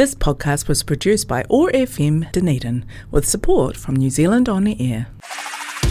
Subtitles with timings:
[0.00, 5.08] This podcast was produced by OAR FM Dunedin with support from New Zealand On Air.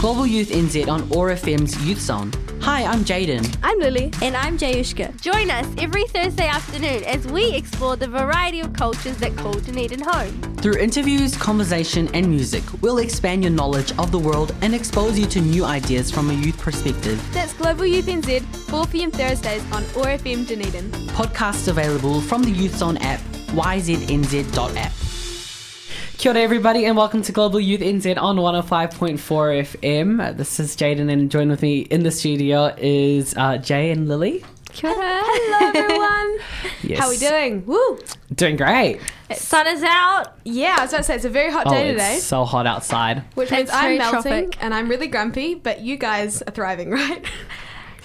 [0.00, 2.32] Global Youth NZ on OAR FM's Youth Zone.
[2.60, 3.56] Hi, I'm Jayden.
[3.62, 4.10] I'm Lily.
[4.20, 5.20] And I'm Jayushka.
[5.20, 10.00] Join us every Thursday afternoon as we explore the variety of cultures that call Dunedin
[10.00, 10.56] home.
[10.56, 15.26] Through interviews, conversation, and music, we'll expand your knowledge of the world and expose you
[15.26, 17.24] to new ideas from a youth perspective.
[17.32, 20.90] That's Global Youth NZ, 4 pm Thursdays on OAR FM Dunedin.
[21.10, 23.20] Podcasts available from the Youth Zone app,
[23.52, 24.92] yznz.app.
[26.18, 30.36] Kia ora everybody and welcome to Global Youth NZ on 105.4 FM.
[30.36, 34.44] This is Jayden and joined with me in the studio is uh, Jay and Lily.
[34.72, 34.98] Kia ora.
[35.02, 36.38] Hello, everyone.
[36.82, 36.98] Yes.
[36.98, 37.66] How are we doing?
[37.66, 37.98] Woo!
[38.34, 39.00] Doing great.
[39.34, 40.34] Sun is out.
[40.44, 42.44] Yeah, I was about to say it's a very hot Oh, day it's today, so
[42.44, 43.22] hot outside.
[43.34, 44.56] which means It's I'm melting tropic.
[44.62, 47.22] and I'm really grumpy, but you guys are thriving, right?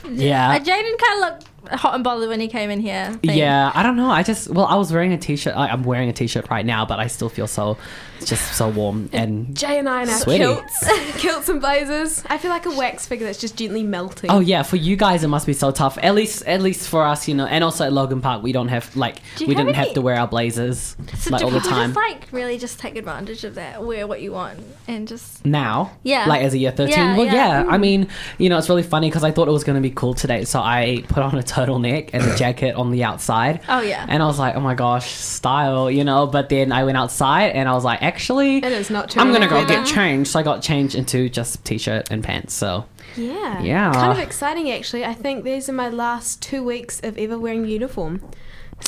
[0.09, 0.52] Yeah.
[0.52, 3.10] Uh, Jayden kind of looked hot and bothered when he came in here.
[3.10, 3.36] I think.
[3.36, 4.10] Yeah, I don't know.
[4.10, 5.55] I just well, I was wearing a t-shirt.
[5.55, 7.78] I, I'm wearing a t-shirt right now, but I still feel so,
[8.20, 9.55] it's just so warm and.
[9.55, 10.40] Jay and I in our Sweaty.
[10.44, 12.24] kilts, kilts and blazers.
[12.30, 14.30] I feel like a wax figure that's just gently melting.
[14.32, 15.98] Oh yeah, for you guys it must be so tough.
[16.02, 18.68] At least, at least for us, you know, and also at Logan Park we don't
[18.70, 21.52] have like Do we have didn't have to wear our blazers So like do all
[21.52, 21.90] the people time.
[21.94, 25.91] just like really just take advantage of that, wear what you want, and just now,
[26.04, 26.26] Yeah.
[26.27, 26.96] like as a year thirteen.
[26.98, 27.63] Yeah, well, yeah.
[27.63, 27.66] yeah.
[27.70, 28.07] I mean,
[28.38, 30.46] you know, it's really funny because I thought it was going to be cool today,
[30.46, 33.62] so I put on a turtleneck and a jacket on the outside.
[33.70, 34.05] Oh, yeah.
[34.07, 36.27] and I was like, oh my gosh, style, you know.
[36.27, 39.21] But then I went outside and I was like, actually, It is not true.
[39.21, 39.67] I'm gonna go Yeah.
[39.67, 40.31] get changed.
[40.31, 42.53] So I got changed into just t-shirt and pants.
[42.53, 42.85] So
[43.17, 43.61] Yeah.
[43.61, 43.91] Yeah.
[43.93, 45.03] Kind of exciting, actually.
[45.05, 48.21] I think these are my last two weeks of ever wearing uniform.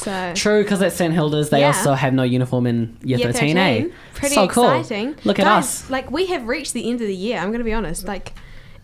[0.03, 0.33] So.
[0.35, 1.67] true because at St Hilda's they Yeah.
[1.67, 3.85] also have no uniform in year, Year 13, eh?
[4.15, 4.69] Pretty so cool.
[4.69, 5.15] exciting.
[5.23, 5.89] Look at Guys, us.
[5.89, 7.37] Like we have reached the end of the year.
[7.39, 8.05] I'm going to be honest.
[8.05, 8.33] Like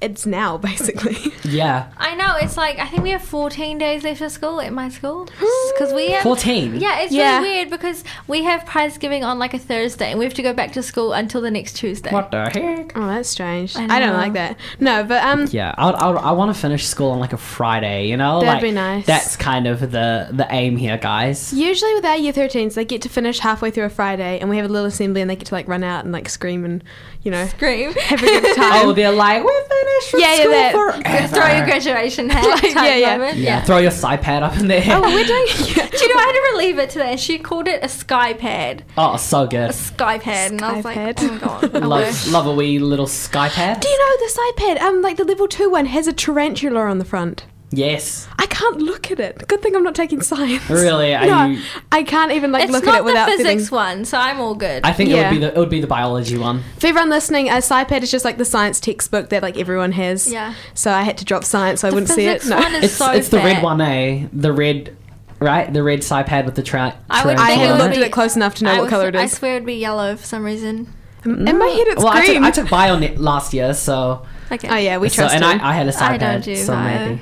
[0.04, 1.18] it's now basically.
[1.44, 4.72] Yeah, I know it's like I think we have 14 days left of school at
[4.74, 5.26] my school
[5.74, 6.76] because we have 14.
[6.80, 7.40] Yeah, it's Yeah.
[7.40, 10.42] really weird because we have prize giving on like a Thursday and we have to
[10.44, 12.12] go back to school until the next Tuesday.
[12.12, 12.98] What the heck?
[12.98, 13.76] oh, that's strange.
[13.76, 14.58] I I, don't like that.
[14.80, 18.08] No, but um, Yeah, I I, I want to finish school on like a Friday.
[18.08, 19.06] You know, That'd like be nice.
[19.06, 21.54] that's kind of the the aim here, guys.
[21.54, 24.58] usually with our year 13s, they get to finish halfway through a Friday, and we
[24.58, 26.84] have a little assembly, and they get to like run out and like scream and
[27.24, 27.94] you know Scream.
[27.94, 28.88] have a good time.
[28.88, 29.93] Oh, they're like we're finished.
[30.14, 30.72] With Yeah, yeah, school that.
[31.04, 33.18] forever." Throw your graduation hat Like, type yeah, yeah.
[33.18, 33.38] moment.
[33.38, 34.84] Yeah, throw your iPad up in there.
[34.88, 35.48] oh, we're doing.
[35.76, 35.88] Yeah.
[35.94, 37.12] Do you know I had to relieve it today?
[37.12, 38.84] and She called it a sky pad.
[38.98, 39.70] Oh, so good.
[39.70, 40.52] A sky pad.
[40.52, 41.16] And I was like, Skypad.
[41.22, 41.76] oh my god.
[41.84, 43.80] I Love, love a wee little sky pad.
[43.80, 44.82] Do you know this iPad?
[44.82, 47.46] Um, like the level two one has a tarantula on the front.
[47.76, 48.28] Yes.
[48.38, 49.48] I can't look at it.
[49.48, 50.70] Good thing I'm not taking science.
[50.70, 51.16] Really?
[51.16, 51.62] Are no, you-
[51.92, 53.86] I can't even like It's look not at it without the physics feeling.
[54.00, 54.86] one, so I'm all good.
[54.86, 56.64] I think it would be the it would be the biology one.
[56.80, 60.32] For everyone listening, a SciPad is just like the science textbook that like everyone has.
[60.32, 60.54] Yeah.
[60.76, 62.42] So I had to drop science so I wouldn't see it.
[62.42, 62.58] physics No.
[62.60, 63.64] one is It's so it's the red fat.
[63.64, 64.28] one, eh?
[64.34, 64.96] The red,
[65.40, 65.72] right?
[65.74, 67.96] The red pad with the tra- I would I think on it haven't would looked
[67.96, 69.32] be- at it close enough to know I what would- color it I is.
[69.34, 70.94] swear it'd be yellow for some reason.
[71.26, 72.44] In my head, it's well, I took, green.
[72.44, 74.68] I took Bionet last year, so Okay.
[74.70, 75.62] oh yeah, we so, trust and him.
[75.62, 76.84] I, I had a I iPad, don't do so bio.
[77.08, 77.22] maybe.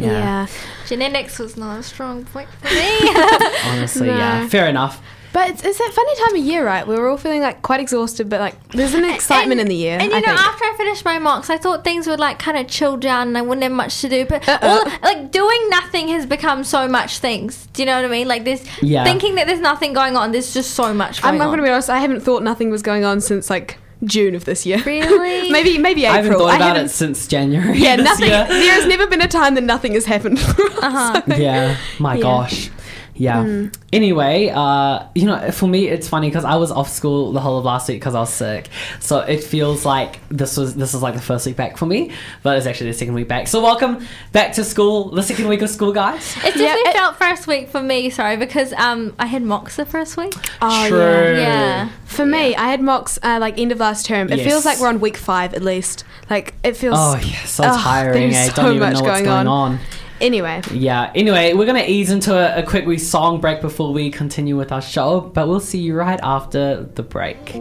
[0.00, 0.46] Yeah.
[0.46, 0.46] Yeah,
[0.86, 2.98] Genetics was not a strong point for me.
[3.64, 4.16] honestly, No.
[4.16, 5.02] yeah, fair enough.
[5.32, 6.86] But it's, it's that funny time of year, right?
[6.86, 9.98] Where we're all feeling like quite exhausted, but like there's an excitement in the year.
[10.00, 10.40] And you I know, think.
[10.40, 13.36] after I finished my mocks, I thought things would like kind of chill down and
[13.36, 14.24] I wouldn't have much to do.
[14.24, 17.66] But all, like doing nothing has become so much things.
[17.74, 18.28] Do you know what I mean?
[18.28, 19.04] Like this, Yeah.
[19.04, 20.32] thinking that there's nothing going on.
[20.32, 21.90] There's just so much I'm going not going to be honest.
[21.90, 24.82] I haven't thought nothing was going on since like June of this year.
[24.84, 25.50] Really?
[25.56, 26.12] maybe maybe April.
[26.12, 27.78] I haven't thought about haven't- it since January.
[27.78, 28.28] Yeah, this nothing.
[28.28, 28.46] year.
[28.48, 30.38] There has never been a time that nothing has happened.
[30.38, 31.22] Uh-huh.
[31.38, 32.20] yeah my Yeah.
[32.22, 32.70] gosh
[33.18, 33.66] yeah Hmm.
[33.92, 37.58] anyway uh you know for me it's funny because i was off school the whole
[37.58, 38.68] of last week because i was sick
[39.00, 42.10] so it feels like this was this is like the first week back for me
[42.42, 45.62] but it's actually the second week back so welcome back to school the second week
[45.62, 48.10] of school guys It Yeah, definitely it- felt first week for me.
[48.10, 50.34] Sorry, because um I had mocks the first week.
[50.62, 50.98] Oh, True.
[50.98, 51.36] yeah.
[51.36, 51.88] Yeah.
[52.04, 54.30] For me, I had mocks uh, like end of last term.
[54.30, 54.46] It Yes.
[54.46, 56.04] feels like we're on week five at least.
[56.30, 56.96] Like it feels.
[56.98, 58.50] oh yeah so Ugh, tiring there's eh?
[58.54, 59.72] so don't even much know what's going going on.
[59.72, 59.78] on.
[60.20, 64.10] Anyway, yeah anyway we're gonna ease into a, a quick wee song break before we
[64.10, 67.54] continue with our show but we'll see you right after the break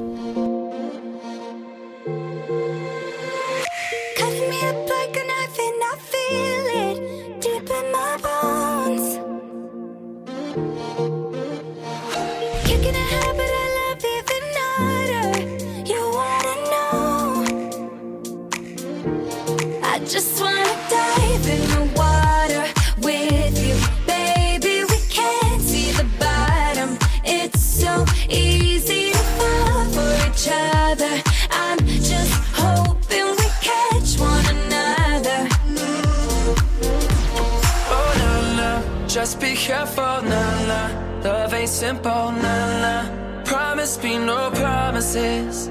[41.75, 43.43] simple, na na.
[43.43, 45.69] Promise me no promises.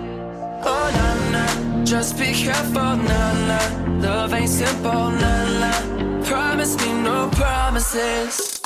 [0.63, 1.85] Oh na na.
[1.85, 3.61] just be careful, na na.
[4.03, 5.73] Love ain't simple, na na.
[6.23, 8.61] Promise me no promises.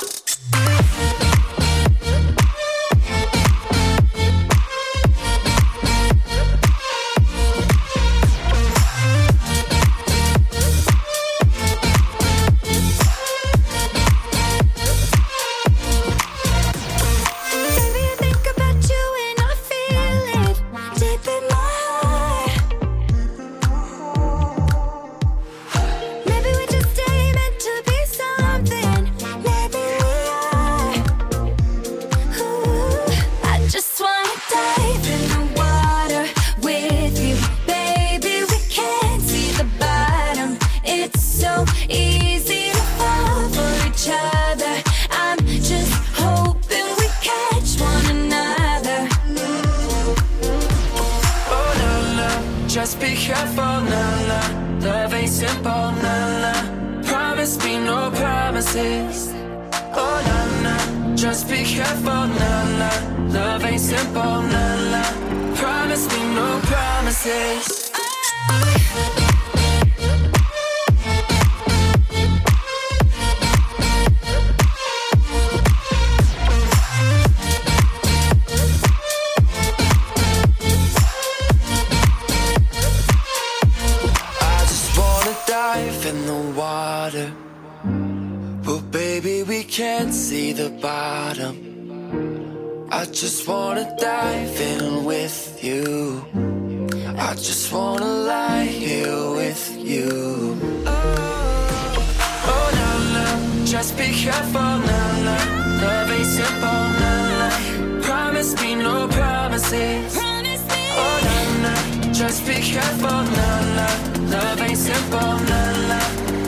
[109.69, 110.13] promises.
[110.15, 110.83] Promise me.
[110.97, 113.21] Oh na na, just be careful.
[113.37, 113.87] Na na,
[114.31, 115.33] love ain't simple.
[115.49, 115.99] Na na,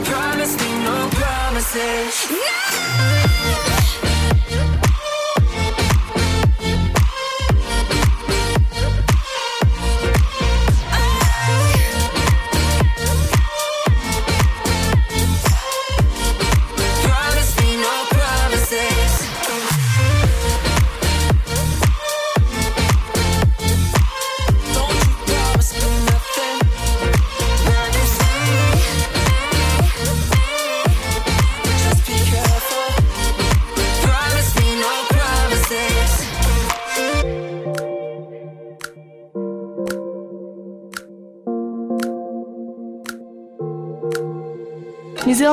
[0.04, 2.11] promise me no promises.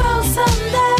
[0.00, 0.99] grow someday.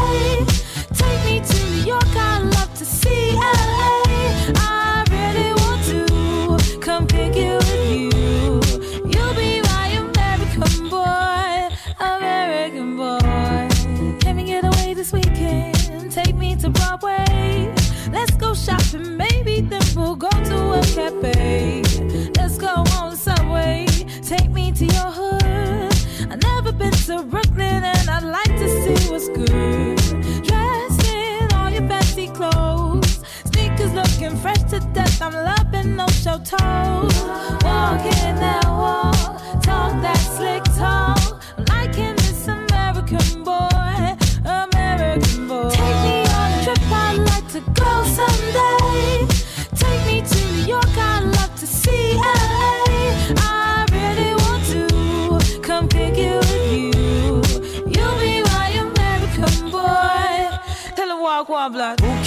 [29.47, 29.99] good.
[30.45, 33.21] Dressed in all your fancy clothes.
[33.45, 35.21] Sneakers looking fresh to death.
[35.23, 37.23] I'm loving no show toes.
[37.65, 38.60] Walking out.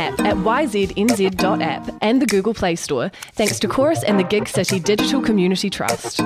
[0.00, 4.80] app at yznz.app and the Google Play Store, thanks to Chorus and the Gig City
[4.80, 6.20] Digital Community Trust.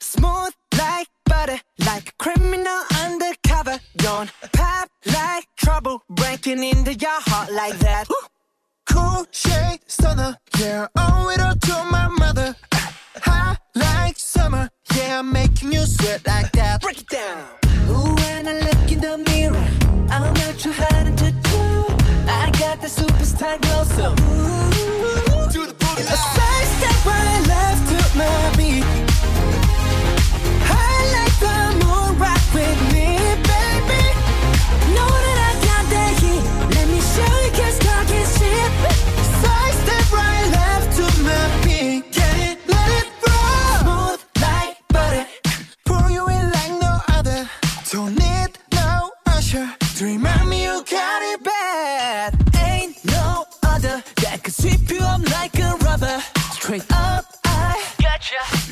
[0.00, 3.78] Smooth like butter, like a criminal undercover.
[3.96, 8.06] Don't pop like trouble, breaking into your heart like that.
[8.90, 12.56] Cool shade stunner, yeah, owe it all to my mother.
[13.28, 16.59] High like summer, yeah, I'm making you sweat like that.
[22.90, 24.69] Superstar glow, so ooh,
[56.70, 58.36] Straight up, I gotcha.
[58.46, 58.69] Making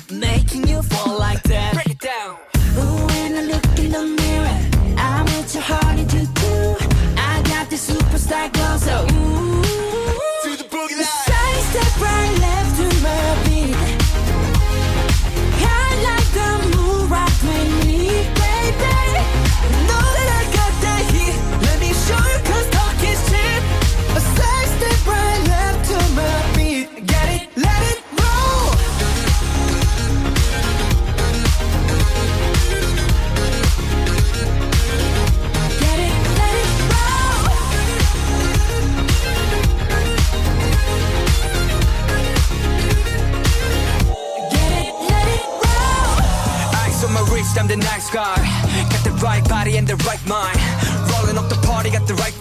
[49.89, 50.59] the right mind.
[51.11, 52.38] Rolling up the party, got the right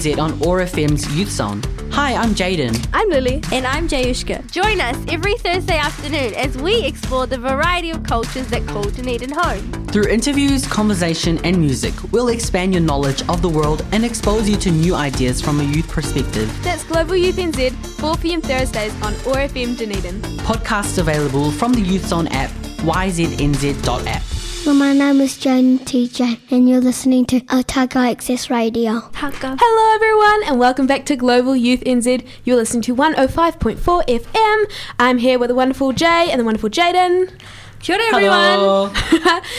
[0.00, 1.62] Global on OAR FM's Youth Zone.
[1.90, 2.88] Hi, I'm Jayden.
[2.94, 3.42] I'm Lily.
[3.52, 4.50] And I'm Jayushka.
[4.50, 9.30] Join us every Thursday afternoon as we explore the variety of cultures that call Dunedin
[9.30, 9.60] home.
[9.88, 14.56] Through interviews, conversation, and music, we'll expand your knowledge of the world and expose you
[14.56, 16.50] to new ideas from a youth perspective.
[16.62, 20.22] That's Global Youth NZ, 4 pm Thursdays on OAR FM Dunedin.
[20.46, 24.39] Podcasts available from the Youth Zone app, yznz.app.
[24.70, 29.00] Well, my name is Joan TJ, and you're listening to Otago Access Radio.
[29.14, 32.24] Hello, everyone, and welcome back to Global Youth NZ.
[32.44, 34.72] You're listening to 105.4 FM.
[34.96, 37.32] I'm here with the wonderful Jay and the wonderful Jayden.
[37.80, 38.92] Kia ora, Hello.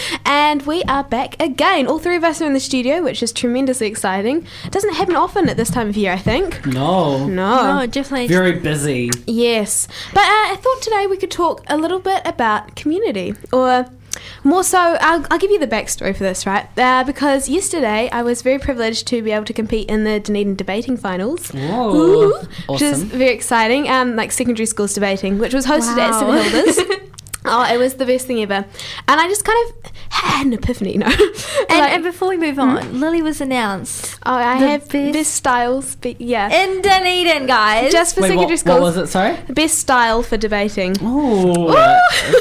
[0.25, 1.87] and we are back again.
[1.87, 4.47] All three of us are in the studio, which is tremendously exciting.
[4.63, 6.65] It doesn't happen often at this time of year, I think.
[6.65, 7.27] No.
[7.27, 7.79] No.
[7.79, 8.27] No, definitely.
[8.27, 9.09] Very busy.
[9.27, 9.89] Yes.
[10.13, 13.87] But uh, I thought today we could talk a little bit about community, or
[14.43, 16.67] more so, I'll, I'll give you the backstory for this, right?
[16.77, 20.55] Uh, because yesterday I was very privileged to be able to compete in the Dunedin
[20.55, 21.49] debating finals.
[21.49, 21.95] Whoa.
[21.95, 22.33] Ooh,
[22.69, 23.89] Which is very exciting.
[23.89, 26.41] Um, like secondary schools debating, which was hosted at St Wow.
[26.41, 26.79] Hilda's.
[27.45, 28.53] Oh, it was the best thing ever.
[29.07, 31.07] And I just kind of had an epiphany, you know.
[31.69, 32.61] And, Like- and before we move hmm?
[32.61, 36.49] on, Lily was announced oh, I the have best- best styles, but yeah.
[36.51, 37.91] in Dunedin, guys.
[37.91, 38.79] just for Wait, secondary what, schools.
[38.81, 39.07] what was it?
[39.07, 39.37] Sorry.
[39.49, 40.95] Best style for debating.
[41.01, 41.73] Oh,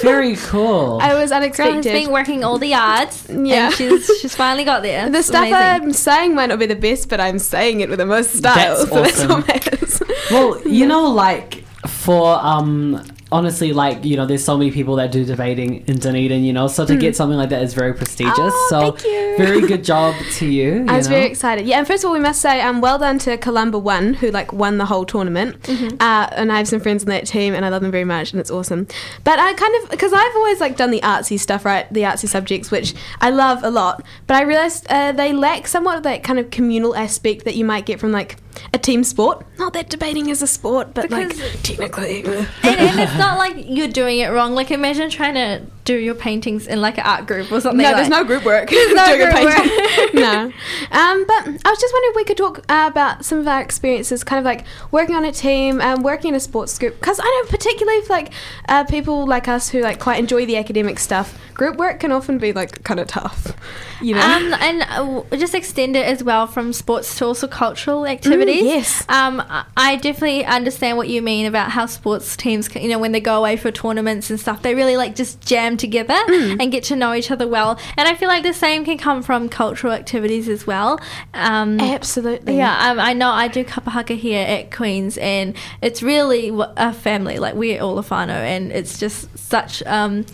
[0.03, 0.99] very cool.
[1.01, 3.27] I was Girl has been working all the yards.
[3.51, 3.67] Yeah.
[3.67, 5.09] And she's, she's finally got there.
[5.09, 5.57] The It's stuff amazing.
[5.83, 8.77] I'm saying might not be the best, but I'm saying it with the most style.
[8.77, 9.31] That's so that's awesome.
[9.31, 10.03] what matters.
[10.31, 15.13] Well, you know, like for um honestly, like you know, there's so many people that
[15.13, 18.37] do debating in Dunedin, you know, so to get something like that is very prestigious.
[18.37, 18.75] Hmm.
[18.75, 20.85] Oh, so very good job to you.
[20.85, 21.17] you I was know?
[21.17, 21.67] very excited.
[21.67, 24.31] Yeah, and first of all, we must say, um, well done to Columba One, who
[24.31, 25.61] like won the whole tournament.
[25.63, 25.97] Mm-hmm.
[26.01, 28.33] Uh, and I have some friends on that team, and I love them very much,
[28.33, 28.87] and it's awesome.
[29.25, 31.91] But I kind of because I've always like done the artsy stuff, right?
[31.93, 34.05] The artsy subjects, which I love a lot.
[34.27, 37.65] But I realized uh, they lack somewhat of that kind of communal aspect that you
[37.65, 38.37] might get from like
[38.73, 39.45] a team sport.
[39.59, 42.23] Not that debating is a sport, but like technically.
[42.25, 44.55] and, and it's not like you're doing it wrong.
[44.55, 47.79] Like imagine trying to do your paintings in like an art group or something.
[47.79, 47.97] No, like.
[47.97, 48.71] there's no group work.
[48.71, 50.15] There's no group painting.
[50.21, 50.53] no.
[50.93, 53.61] Um, but I was just wondering if we could talk uh, about some of our
[53.61, 56.99] experiences, kind of like working on a team, um, working in a sports group.
[57.01, 58.33] Because I know particularly for like
[58.69, 62.39] uh, people like us who like quite enjoy the academic stuff, group work can often
[62.39, 63.53] be like kind of tough.
[64.01, 64.23] You know.
[64.23, 68.63] Um, and uh, just extend it as well from sports to also cultural activities.
[68.65, 69.05] yes.
[69.09, 72.99] Um, I- I definitely understand what you mean about how sports teams, can, you know,
[72.99, 76.71] when they go away for tournaments and stuff, they really like just jam together and
[76.71, 77.79] get to know each other well.
[77.97, 81.01] And I feel like the same can come from cultural activities as well.
[81.35, 82.57] Um, Absolutely.
[82.57, 87.39] Yeah, um, I know I do kapahaka here at Queen's, and it's really a family.
[87.39, 90.27] Like we're all a whānau, and it's just such um,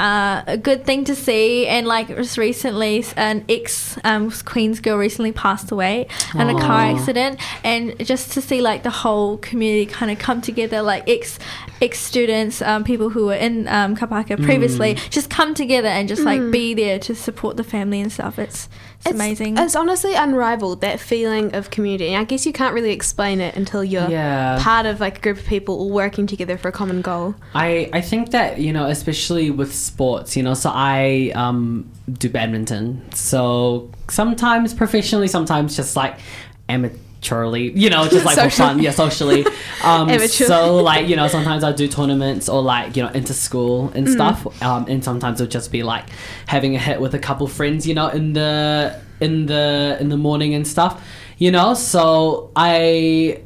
[0.00, 1.66] uh, a good thing to see.
[1.66, 6.80] And like just recently, an ex um, Queen's girl recently passed away in a car
[6.80, 11.38] accident, and just to see like the whole community kind of come together, like ex
[11.82, 16.22] ex students, um, people who were in um, kapahaka previously, just come together and just
[16.22, 18.38] like be there to support the family and stuff.
[18.38, 18.68] It's
[19.06, 19.56] it's, amazing.
[19.58, 22.14] It's honestly unrivaled that feeling of community.
[22.14, 24.58] I guess you can't really explain it until you're Yeah.
[24.60, 27.34] part of like a group of people all working together for a common goal.
[27.54, 32.28] I, I think that you know especially with sports you know so I um, do
[32.28, 36.18] badminton so sometimes professionally sometimes just like
[37.20, 39.44] amateurly you know just like for fun yeah socially.
[39.82, 43.88] Um, so like you know sometimes I do tournaments or like you know into school
[43.94, 46.04] and stuff um, and sometimes it'll just be like
[46.46, 50.18] having a hit with a couple friends you know in the in the in the
[50.18, 51.02] morning and stuff
[51.38, 51.72] you know?
[51.72, 53.40] So I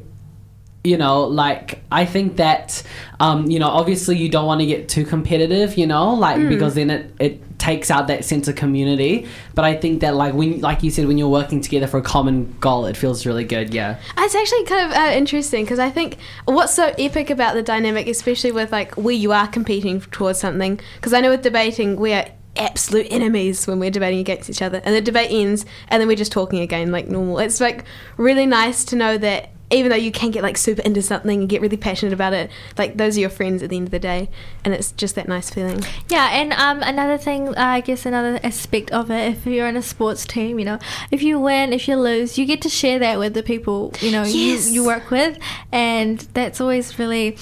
[0.83, 2.83] you know like i think that
[3.19, 6.47] um you know obviously you don't want to get too competitive you know like Hmm.
[6.49, 10.33] because then it it takes out that sense of community but i think that like
[10.33, 13.43] when like you said when you're working together for a common goal it feels really
[13.43, 17.53] good yeah It's actually kind of uh, interesting because I think what's so epic about
[17.53, 21.41] the dynamic, especially with like where you are competing towards something, because I know with
[21.41, 22.25] debating we are
[22.57, 26.15] absolute enemies when we're debating against each other, and the debate ends, and then we're
[26.15, 27.39] just talking again like normal.
[27.39, 27.85] It's like
[28.17, 31.49] really nice to know that even though you can get like super into something and
[31.49, 33.99] get really passionate about it, like those are your friends at the end of the
[33.99, 34.29] day,
[34.63, 35.81] and it's just that nice feeling.
[36.09, 39.75] Yeah, and um, another thing, uh, I guess another aspect of it, if you're in
[39.77, 40.79] a sports team, you know,
[41.11, 44.11] if you win, if you lose, you get to share that with the people, you
[44.11, 44.67] know, Yes.
[44.67, 45.37] you, you work with.
[45.71, 47.37] And that's always really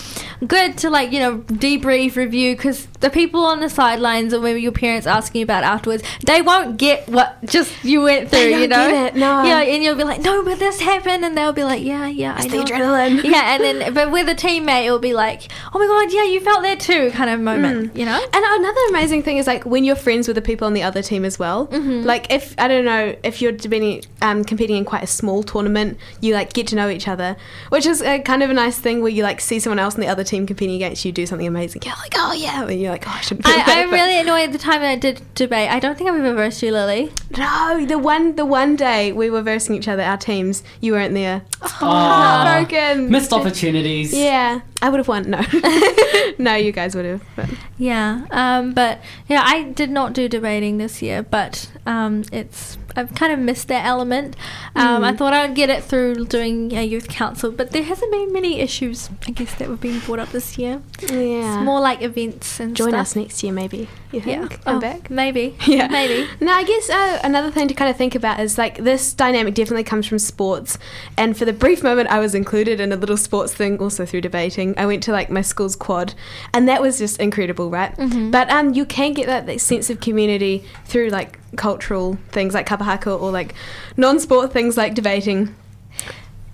[0.47, 4.61] good to, like, you know, debrief, review, because the people on the sidelines or maybe
[4.61, 8.67] your parents asking you about afterwards, they won't get what just you went through, you
[8.67, 8.89] know?
[8.89, 9.43] get it, no.
[9.43, 11.25] Yeah, and you'll be like, no, but this happened.
[11.25, 12.63] And they'll be like, yeah, yeah, I It's the know.
[12.63, 13.23] adrenaline.
[13.33, 16.39] Yeah, and then, but with a teammate, it'll be like, oh my God, yeah, you
[16.39, 18.19] felt that too, kind of moment, you know?
[18.33, 21.01] And another amazing thing is like when you're friends with the people on the other
[21.01, 21.67] team as well.
[21.67, 22.03] Mm-hmm.
[22.03, 25.97] Like if I don't know if you're debating, um, competing in quite a small tournament,
[26.21, 27.35] you like get to know each other,
[27.69, 30.01] which is a kind of a nice thing where you like see someone else on
[30.01, 31.81] the other team competing against you do something amazing.
[31.85, 33.45] You're like, oh yeah, and you're like, oh, I shouldn't.
[33.45, 35.69] do that," I, I'm but- really annoyed the time that I did debate.
[35.69, 37.11] I don't think I've ever versed you, Lily.
[37.37, 37.85] no.
[37.85, 41.41] The one the one day we were versing each other, our teams, you weren't there.
[41.61, 41.69] Aw.
[42.03, 43.09] Heartbroken.
[43.09, 44.13] missed opportunities.
[44.13, 45.29] Yeah, I would have won.
[45.29, 45.41] No,
[46.37, 47.21] no, you guys would have.
[47.35, 47.49] But.
[47.77, 53.15] Yeah, um, but yeah, I did not do debating this year, but um, it's I've
[53.15, 54.35] kind of missed that element.
[54.75, 55.05] Um, Mm.
[55.05, 58.31] I thought I would get it through doing a youth council, but there hasn't been
[58.31, 60.81] many issues, I guess, that were being brought up this year.
[61.01, 61.57] Yeah.
[61.57, 63.01] It's more like events and Join stuff.
[63.01, 63.87] us next year, maybe.
[64.11, 64.47] You Yeah.
[64.47, 64.63] think?
[64.63, 65.09] Come Oh, back.
[65.09, 65.55] Maybe.
[65.67, 65.87] Yeah.
[65.87, 66.27] Maybe.
[66.39, 69.55] No, I guess uh, another thing to kind of think about is like this dynamic
[69.55, 70.77] definitely comes from sports.
[71.17, 74.21] And for the brief moment I was included in a little sports thing, also through
[74.21, 76.13] debating, I went to like my school's quad,
[76.53, 77.95] and that was just incredible, right?
[77.97, 78.31] Mhm.
[78.31, 82.67] But um, you can get that, that sense of community through like cultural things like
[82.67, 83.53] kapahaka or like
[83.97, 85.55] non-sport things like debating.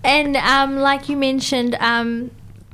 [0.03, 2.31] And um, like you mentioned, um,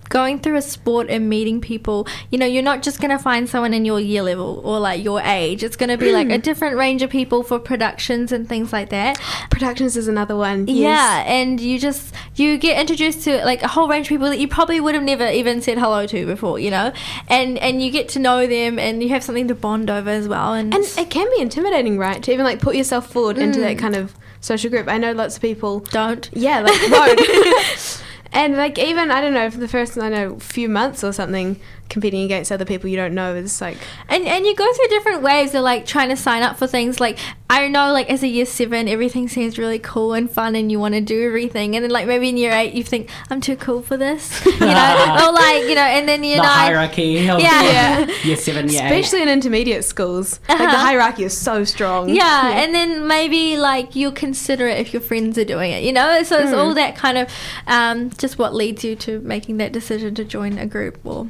[0.09, 3.49] going through a sport and meeting people, you know, you're not just going to find
[3.49, 5.63] someone in your year level or like your age.
[5.63, 8.89] It's going to be like a different range of people for productions and things like
[8.89, 9.19] that.
[9.49, 10.67] Productions is another one.
[10.67, 10.77] yes.
[10.77, 14.39] Yeah, and you just you get introduced to like a whole range of people that
[14.39, 16.91] you probably would have never even said hello to before, you know,
[17.27, 20.27] and and you get to know them and you have something to bond over as
[20.27, 20.53] well.
[20.53, 22.21] And, And it can be intimidating, right?
[22.23, 23.79] To even like put yourself forward into that Mm.
[23.79, 24.87] kind of social group.
[24.87, 26.29] I know lots of people don't.
[26.33, 28.01] Yeah, like won't.
[28.35, 31.59] and like even I don't know for the first I know few months or something,
[31.87, 33.77] competing against other people you don't know is like
[34.09, 36.99] And and you go through different waves of like trying to sign up for things.
[36.99, 37.17] Like
[37.49, 40.79] I know, like as a year seven, everything seems really cool and fun, and you
[40.79, 41.75] want to do everything.
[41.75, 44.59] And then like maybe in year eight, you think I'm too cool for this, you
[44.59, 47.27] know, or like you know, and then year the nine, hierarchy.
[47.29, 47.61] Of Yeah.
[47.75, 48.11] Yeah.
[48.23, 48.85] Year seven, year eight.
[48.85, 50.39] especially in intermediate schools.
[50.49, 50.77] Like the Uh-huh.
[50.77, 52.09] hierarchy is so strong.
[52.09, 55.93] Yeah, and then maybe like you'll consider it if your friends are doing it, you
[55.93, 56.23] know?
[56.23, 56.57] So it's Mm.
[56.57, 57.29] all that kind of
[57.67, 61.27] um, just what leads you to making that decision to join a group or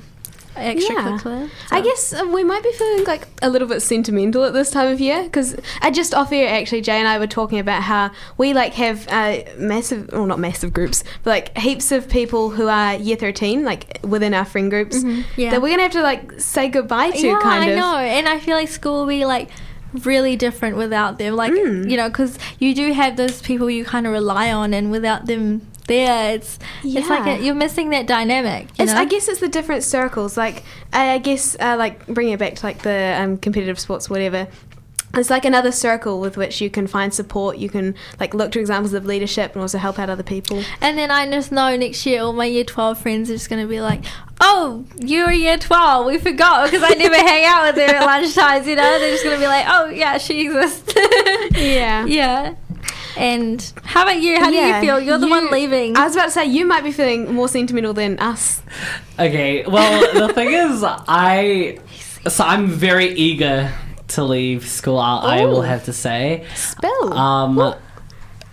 [0.56, 1.50] extracurricular.
[1.72, 4.91] I guess uh, we might be feeling like a little bit sentimental at this time
[4.91, 8.12] of year because I just off air actually Jay and I were talking about how
[8.38, 12.68] we like have uh, massive, well not massive groups, but like heaps of people who
[12.68, 15.52] are year thirteen like within our friend groups Mhm, yeah.
[15.52, 18.39] that we're gonna have to like say goodbye to yeah, kind I know, and I
[18.39, 19.50] feel like school will be like
[20.04, 21.36] really different without them.
[21.36, 21.89] Like Mm.
[21.89, 25.26] you know, because you do have those people you kind of rely on, and without
[25.26, 28.67] them there, it's it's like a, you're missing that dynamic.
[28.78, 29.00] You It's, know?
[29.00, 30.38] I guess it's the different circles.
[30.38, 34.48] Like I guess, uh, like bringing it back to like the um, competitive sports, whatever.
[35.17, 37.58] It's like another circle with which you can find support.
[37.58, 40.62] You can like look to examples of leadership and also help out other people.
[40.82, 43.62] And then I just know next year all my year 12 friends are just going
[43.62, 44.04] to be like,
[44.41, 46.06] oh, you're year 12.
[46.06, 49.00] We forgot because I never hang out with them at lunchtimes, you know?
[49.00, 50.93] They're just going to be like, oh, yeah, she exists.
[51.56, 52.06] Yeah.
[52.06, 52.56] yeah.
[53.17, 54.38] And how about you?
[54.39, 54.99] How Yeah, do you feel?
[54.99, 55.95] You're the one leaving.
[55.95, 58.62] I was about to say you might be feeling more sentimental than us.
[59.17, 61.80] Okay, well, the thing is, I.
[62.28, 63.71] So I'm very eager
[64.10, 66.45] to leave school, I, I will have to say.
[66.56, 67.13] Spell.
[67.13, 67.75] Um.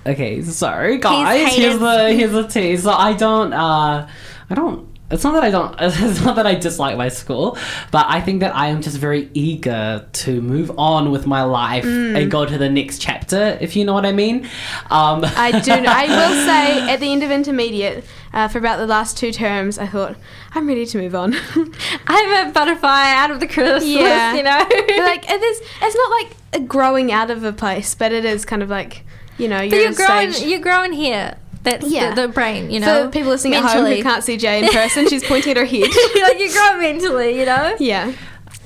[0.04, 1.54] Okay, sorry guys.
[1.54, 1.78] Here's haters.
[1.78, 2.76] the here's the tea.
[2.76, 3.52] So I don't.
[3.52, 4.08] Uh,
[4.50, 4.88] I don't.
[5.12, 5.74] It's not that I don't.
[5.80, 7.56] It's not that I dislike my school,
[7.90, 11.84] but I think that I am just very eager to move on with my life
[11.84, 12.16] Mm.
[12.20, 13.58] and go to the next chapter.
[13.60, 14.44] If you know what I mean.
[14.90, 15.72] Um, I do.
[15.72, 19.78] I will say at the end of intermediate, uh, for about the last two terms,
[19.78, 20.16] I thought
[20.54, 21.34] I'm ready to move on.
[22.06, 24.58] I'm a butterfly out of the chrysalis, yeah, you know?
[25.04, 25.60] like it is.
[25.82, 29.04] It's not like growing out of a place, but it is kind of like
[29.38, 30.48] you know But you're, you're growing, stage.
[30.48, 31.36] you're growing here.
[31.62, 32.14] That's Yeah.
[32.14, 33.04] the, the brain, you know?
[33.04, 35.64] For people listening at home who can't see Jay in person, she's pointing at her
[35.64, 35.82] head.
[36.22, 37.76] like you grow mentally, you know?
[37.78, 38.12] Yeah.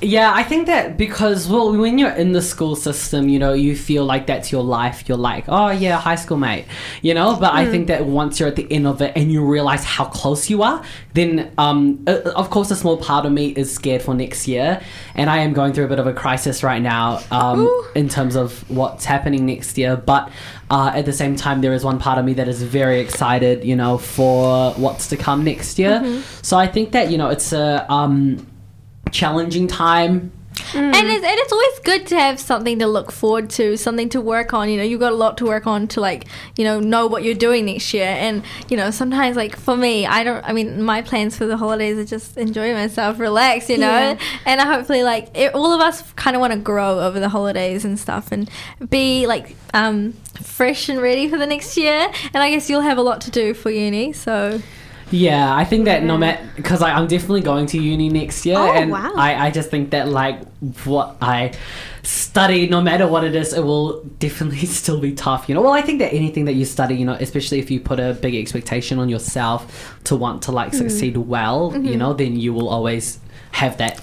[0.02, 3.74] Yeah, I think that because well, when you're in the school system, you know, you
[3.74, 5.09] feel like that's your life.
[5.09, 6.66] You're like, oh yeah, high school mate,
[7.00, 7.35] you know.
[7.40, 7.70] But I Mm.
[7.70, 10.62] think that once you're at the end of it and you realize how close you
[10.62, 10.82] are,
[11.14, 14.82] then um, uh, of course, a small part of me is scared for next year,
[15.14, 18.37] and I am going through a bit of a crisis right now um, in terms
[18.37, 19.96] of what's happening next year.
[19.96, 20.28] But
[20.70, 23.64] uh, at the same time, there is one part of me that is very excited,
[23.64, 26.00] you know, for what's to come next year.
[26.04, 26.44] Mhm.
[26.44, 28.46] So I think that you know it's a um,
[29.20, 30.31] challenging time
[30.74, 34.20] And, it's, and it's always good to have something to look forward to, something to
[34.22, 34.68] work on.
[34.70, 36.24] You know, you've got a lot to work on to like,
[36.57, 38.07] you know, know what you're doing next year.
[38.09, 40.42] And you know, sometimes like for me, I don't.
[40.50, 43.68] I mean, my plans for the holidays are just enjoy myself, relax.
[43.68, 44.18] You know, Yeah.
[44.46, 47.29] and I hopefully like it, all of us kind of want to grow over the
[47.29, 48.50] holidays and stuff, and
[48.88, 52.00] be like um, fresh and ready for the next year.
[52.33, 54.61] And I guess you'll have a lot to do for uni, so.
[55.11, 58.73] Yeah, I think that no matter because I'm definitely going to uni next year, Oh,
[58.73, 59.12] and wow.
[59.16, 60.42] I, I just think that like
[60.85, 61.53] what I
[62.03, 65.49] study, no matter what it is, it will definitely still be tough.
[65.49, 67.79] You know, well, I think that anything that you study, you know, especially if you
[67.81, 70.79] put a big expectation on yourself to want to like Mm.
[70.79, 71.99] succeed well, you Mhm.
[71.99, 73.19] know, then you will always
[73.53, 74.01] have that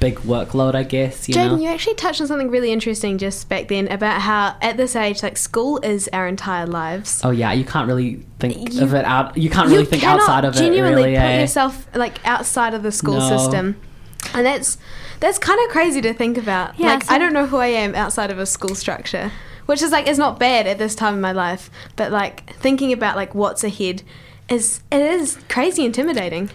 [0.00, 1.28] big workload, I guess.
[1.28, 1.50] You know.
[1.50, 4.96] Jayden, you actually touched on something really interesting just back then about how at this
[4.96, 7.20] age, like school is our entire lives.
[7.22, 9.36] Oh yeah, you can't really think You- of it out.
[9.36, 10.58] You can't really think outside of it.
[10.58, 11.40] genuinely Really, put eh?
[11.42, 13.28] yourself like outside of the school No.
[13.36, 13.76] system,
[14.34, 14.78] and that's
[15.20, 16.78] that's kind of crazy to think about.
[16.80, 19.30] Yeah, like so- I don't know who I am outside of a school structure,
[19.66, 22.92] which is like is not bad at this time in my life, but like thinking
[22.92, 24.02] about like what's ahead
[24.48, 26.50] is it is crazy intimidating.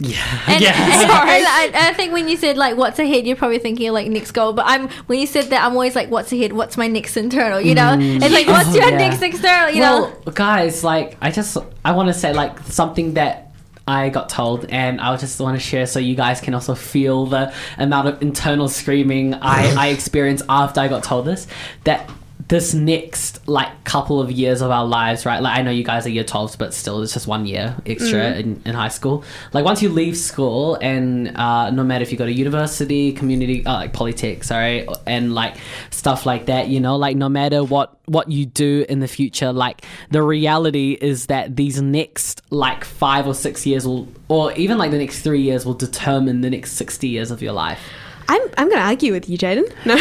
[0.00, 0.18] Yeah.
[0.48, 0.72] And, yeah.
[0.74, 4.08] and- and I, I think when you said like what's ahead, you're probably thinking like
[4.08, 4.52] next goal.
[4.52, 6.52] But I'm when you said that, I'm always like, what's ahead?
[6.52, 7.60] What's my next internal?
[7.60, 8.22] You know, Mm.
[8.22, 8.96] it's like what's Oh, your yeah.
[8.98, 9.70] next external?
[9.70, 13.52] You well, know, guys, like I just I want to say like something that
[13.86, 17.26] I got told, and I just want to share so you guys can also feel
[17.26, 21.46] the amount of internal screaming I I experienced after I got told this
[21.84, 22.10] that.
[22.48, 25.40] This next like couple of years of our lives, right?
[25.40, 28.20] Like I know you guys are year 12s, but still, it's just one year extra
[28.20, 28.38] Mm.
[28.40, 29.24] in, in high school.
[29.54, 33.64] Like once you leave school, and uh, no matter if you go to university, community,
[33.64, 35.56] uh, like polytech, sorry, and like
[35.90, 39.50] stuff like that, you know, like no matter what what you do in the future,
[39.50, 44.76] like the reality is that these next like five or six years will, or even
[44.76, 47.80] like the next three years, will determine the next sixty years of your life.
[48.28, 49.64] I'm I'm gonna argue with you, Jayden.
[49.86, 49.96] No,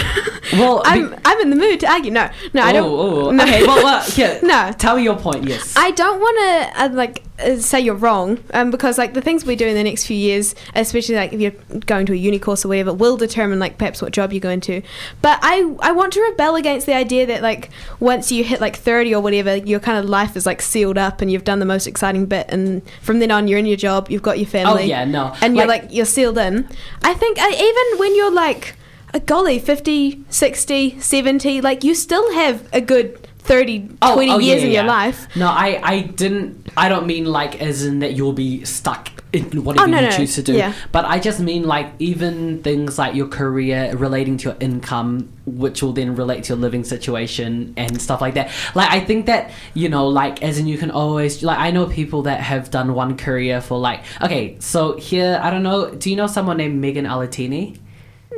[0.53, 2.11] Well, I'm I'm in the mood to argue.
[2.11, 2.89] No, no, I don't.
[2.89, 3.43] Oh, oh, no.
[3.43, 3.65] okay.
[3.65, 4.39] Well, well, yeah.
[4.43, 4.71] no.
[4.77, 5.45] Tell me your point.
[5.47, 5.73] Yes.
[5.75, 6.37] I don't want
[6.75, 7.23] to uh, like
[7.59, 10.53] say you're wrong, um, because like the things we do in the next few years,
[10.75, 14.01] especially like if you're going to a uni course or whatever, will determine like perhaps
[14.01, 14.81] what job you go into.
[15.21, 17.69] But I I want to rebel against the idea that like
[17.99, 21.21] once you hit like 30 or whatever, your kind of life is like sealed up
[21.21, 24.09] and you've done the most exciting bit, and from then on you're in your job,
[24.11, 24.83] you've got your family.
[24.83, 25.33] Oh, yeah, no.
[25.41, 26.67] and you're Like- like you're sealed in.
[27.01, 28.75] I think uh, even when you're like
[29.15, 34.37] a golly 50 60 70 like you still have a good 30 Oh, 20 oh,
[34.39, 34.91] yeah, years in yeah, your yeah.
[34.91, 36.67] life No, I, I didn't.
[36.77, 40.09] I don't mean like as in that you'll be stuck in whatever Oh, no, you
[40.09, 40.53] no, choose to do.
[40.53, 40.73] yeah.
[40.91, 45.81] But I just mean like even things like your career relating to your income, which
[45.81, 48.51] will then relate to your living situation and stuff like that.
[48.75, 51.85] Like I think that you know, like as in you can always like I know
[51.87, 54.55] people that have done one career for like okay.
[54.59, 55.89] So here, I don't know.
[55.93, 57.79] Do you know someone named Megan Alatini?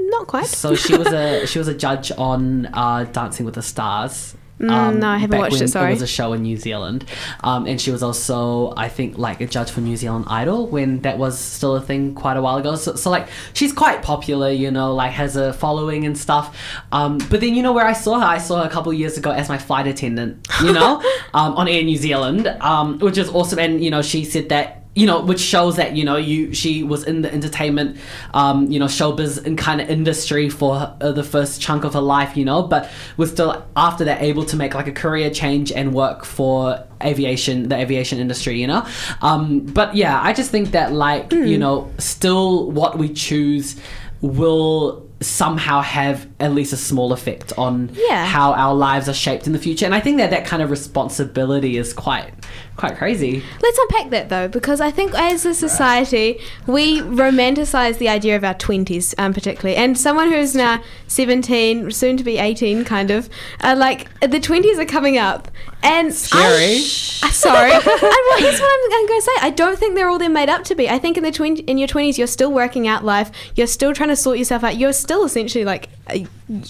[0.08, 3.62] not quite So she was a she was a judge on uh, Dancing with the
[3.64, 4.36] Stars.
[4.60, 5.92] Mm, no, I haven't watched it, sorry.
[5.92, 7.04] It was a show in New Zealand,
[7.44, 11.02] um, and she was also, I think, like a judge for New Zealand Idol when
[11.02, 12.76] that was still a thing quite a while ago.
[12.76, 16.58] So, so like, she's quite popular, you know, like has a following and stuff.
[16.94, 18.26] Um, but then you know where I saw her?
[18.26, 21.02] I saw her a couple of years ago as my flight attendant, you know,
[21.34, 23.60] um, on Air New Zealand, um, which is awesome.
[23.60, 26.82] And you know, she said that you know, which shows that you know you she
[26.82, 27.98] was in the entertainment,
[28.34, 32.02] um, you know, showbiz and kind of industry for uh, the first chunk of her
[32.02, 35.72] life, you know, but was still after that able to make like a career change
[35.72, 38.88] and work for aviation, the aviation industry, you know.
[39.22, 43.76] Um, but yeah, I just think that like you know, still what we choose
[44.22, 48.26] will somehow have at least a small effect on Yeah.
[48.26, 50.70] how our lives are shaped in the future and i think that that kind of
[50.70, 52.34] responsibility is quite
[52.76, 58.10] quite crazy Let's unpack that though, because I think as a society, we romanticize the
[58.10, 59.76] idea of our 20s, um, particularly.
[59.78, 63.30] And someone who's now 17, soon to be 18, kind of,
[63.62, 65.50] uh, like, the 20s are coming up.
[65.84, 66.76] And Scary.
[67.24, 67.72] I, sorry.
[67.74, 69.32] and well, here's what I'm, going to say.
[69.42, 70.90] I don't think they're all they're made up to be.
[70.90, 73.32] I think in the 20, in your 20s, you're still working out life.
[73.56, 74.78] You're still trying to sort yourself out.
[74.78, 76.26] You're still essentially like a,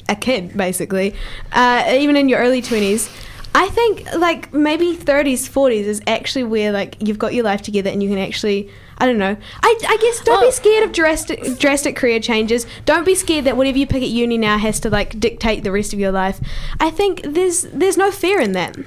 [0.10, 1.16] a kid, basically.
[1.52, 3.10] Uh, even in your early 20s.
[3.58, 7.90] I think like maybe 30s, 40s is actually where like you've got your life together
[7.90, 9.36] and you can actually I don't know.
[9.62, 12.66] I, I guess don't be scared of drastic drastic career changes.
[12.86, 15.72] Don't be scared that whatever you pick at uni now has to like dictate the
[15.72, 16.40] rest of your life.
[16.80, 18.78] I think there's there's no fear in that.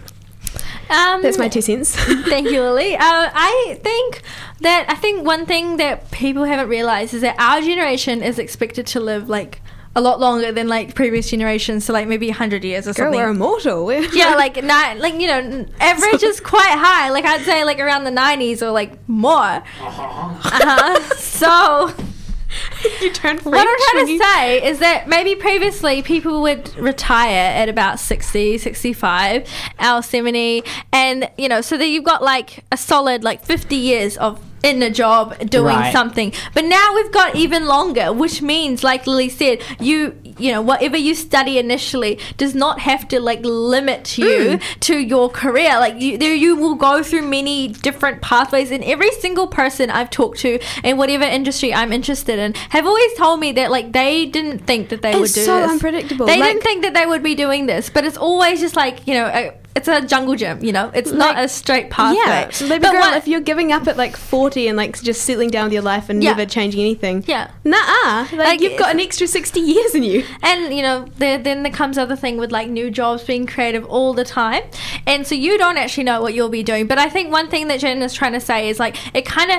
[0.90, 1.94] Um, That's my two cents.
[1.96, 2.94] Thank you, Lily.
[2.94, 4.22] Uh, I think
[4.61, 8.87] that I think one thing that people haven't realized is that our generation is expected
[8.88, 9.61] to live like
[9.96, 13.20] a lot longer than like previous generations, so like maybe hundred years or Girl, something.
[13.20, 13.85] we're immortal.
[13.85, 17.11] We're yeah, like not like you know, n- average is quite high.
[17.11, 19.62] Like I'd say like around the nineties or like more.
[19.81, 21.01] Uh-huh.
[21.16, 21.92] So
[23.03, 27.68] you turn what I'm trying to say is that maybe previously people would retire at
[27.68, 29.48] about 60, 65,
[29.85, 34.16] or 70, and you know, so that you've got like a solid like 50 years
[34.16, 35.92] of in a job doing Right.
[35.92, 36.33] something.
[36.55, 40.97] But now we've got even longer, which means, like Lily said, you you know whatever
[40.97, 44.81] you study initially does not have to like limit you hmm.
[44.81, 45.79] to your career.
[45.79, 50.11] Like you, there you will go through many different pathways, and every single person I've
[50.11, 54.27] talked to in whatever industry I'm interested in have always told me that like they
[54.27, 55.71] didn't think that they would It's do so this.
[55.71, 56.27] unpredictable.
[56.27, 59.07] They Like- didn't think that they would be doing this, but it's always just like
[59.07, 59.27] you know.
[59.27, 60.62] A, it's a jungle gym.
[60.62, 62.19] You know, it's not a straight pathway.
[62.25, 65.01] Yeah, so baby But girl, what- if you're giving up at like 40 and like
[65.03, 66.31] just settling down with your life and Yeah.
[66.31, 67.49] never changing anything, Yeah.
[67.64, 70.25] nah, like, Like, you've got an extra 60 years in you.
[70.43, 73.85] And you know, there, then there comes other thing with like new jobs being creative
[73.87, 74.62] all the time,
[75.07, 76.87] and so you don't actually know what you'll be doing.
[76.87, 79.51] But I think one thing that Jen is trying to say is like it kind
[79.51, 79.59] of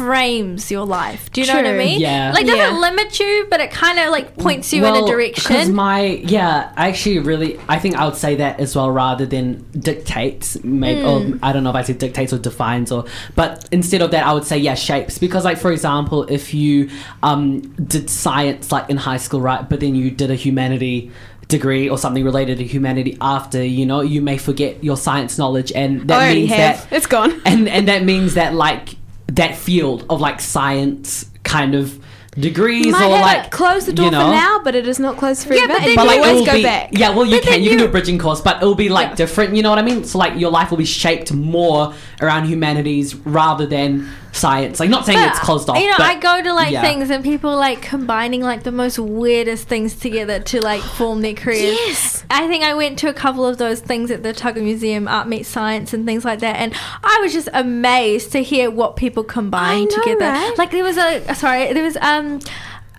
[0.00, 1.30] frames your life.
[1.32, 2.00] Do you know what I mean?
[2.00, 2.32] Yeah.
[2.32, 2.78] Like doesn't Yeah.
[2.88, 5.74] limit you, but it kind of like points you in a Because direction.
[5.74, 6.00] my
[6.36, 10.56] yeah, I actually really I think I would say that as well rather than dictates.
[10.64, 11.38] Maybe or Hmm.
[11.42, 13.04] I don't know if I said dictates or defines or
[13.36, 16.88] but instead of that I would say yeah shapes because like for example if you
[17.22, 17.60] um
[17.94, 21.10] did science like in high school right but then you did a humanity
[21.48, 25.72] degree or something related to humanity after you know you may forget your science knowledge
[25.74, 26.88] and that means have.
[26.88, 27.32] that It's gone.
[27.44, 28.94] and and that means that like
[29.36, 31.98] that field of like science kind of
[32.38, 35.00] degrees Might or have like close the door you know, for now, but it is
[35.00, 35.66] not closed forever.
[35.66, 36.90] but and then you but like always go be, back.
[36.92, 38.88] Yeah, well you But can then you can do a bridging course, but it'll be
[38.88, 39.14] like Yeah.
[39.16, 39.56] different.
[39.56, 40.04] You know what I mean?
[40.04, 44.78] So like your life will be shaped more around humanities rather than science.
[44.78, 45.78] Like not saying But, it's closed off.
[45.78, 46.82] You know, but, I go to like yeah.
[46.82, 51.34] things and people like combining like the most weirdest things together to like form their
[51.34, 51.78] careers.
[51.78, 52.24] Yes.
[52.30, 55.28] I think I went to a couple of those things at the Tugger Museum, Art
[55.28, 59.24] Meets Science, and things like that, and I was just amazed to hear what people
[59.24, 60.20] combine know, together.
[60.20, 60.54] right?
[60.56, 62.40] Like there was a sorry, there was um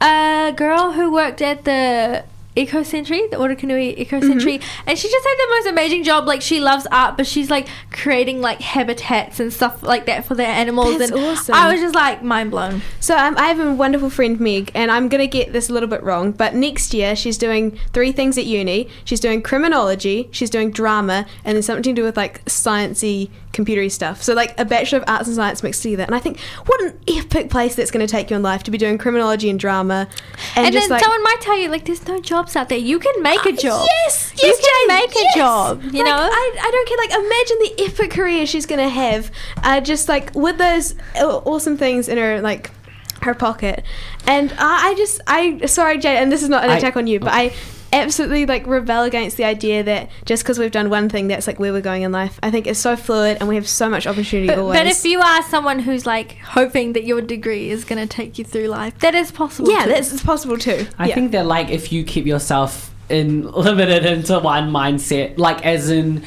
[0.02, 2.26] a girl who worked at the.
[2.56, 4.90] Ecosanctuary, the Orokonui Ecosanctuary, Mm-hmm.
[4.90, 6.28] and she just had the most amazing job.
[6.28, 10.36] Like she loves art, but she's like creating like habitats and stuff like that for
[10.36, 10.98] their animals.
[10.98, 11.56] That's and awesome.
[11.56, 12.82] I was just like mind blown.
[13.00, 15.88] So um, I have a wonderful friend Meg, and I'm gonna get this a little
[15.90, 18.90] bit wrong, but next year she's doing three things at uni.
[19.06, 23.90] She's doing criminology, she's doing drama, and then something to do with like sciencey, computery
[23.92, 24.22] stuff.
[24.22, 26.04] So like a bachelor of arts and science mixed together.
[26.04, 28.78] And I think what an epic place that's gonna take you in life to be
[28.78, 30.10] doing criminology and drama,
[30.56, 32.78] and, And, then like someone might tell you, like, there's no jobs out there.
[32.78, 33.88] You can make a job.
[34.06, 35.36] Yes, you can Jane, make yes.
[35.36, 35.84] a job.
[35.84, 36.98] You Like, know, I, I don't care.
[36.98, 39.32] Like, imagine the epic career she's gonna have.
[39.64, 42.72] Uh, just like with those awesome things in her like
[43.22, 43.84] her pocket,
[44.28, 47.08] and I, I just I sorry Jade, and this is not an I- attack on
[47.08, 47.54] you, but I
[47.94, 51.60] absolutely like rebel against the idea that just because we've done one thing that's like
[51.60, 52.40] where we're going in life.
[52.42, 54.80] I think it's so fluid and we have so much opportunity but, always.
[54.80, 58.38] but if you are someone who's like hoping that your degree is going to take
[58.38, 59.72] you through life, that is possible.
[59.72, 59.90] yeah, too.
[59.90, 60.88] that's it's possible too.
[60.98, 61.16] I yeah.
[61.16, 66.24] think that like if you keep yourself in limited into one mindset, like as in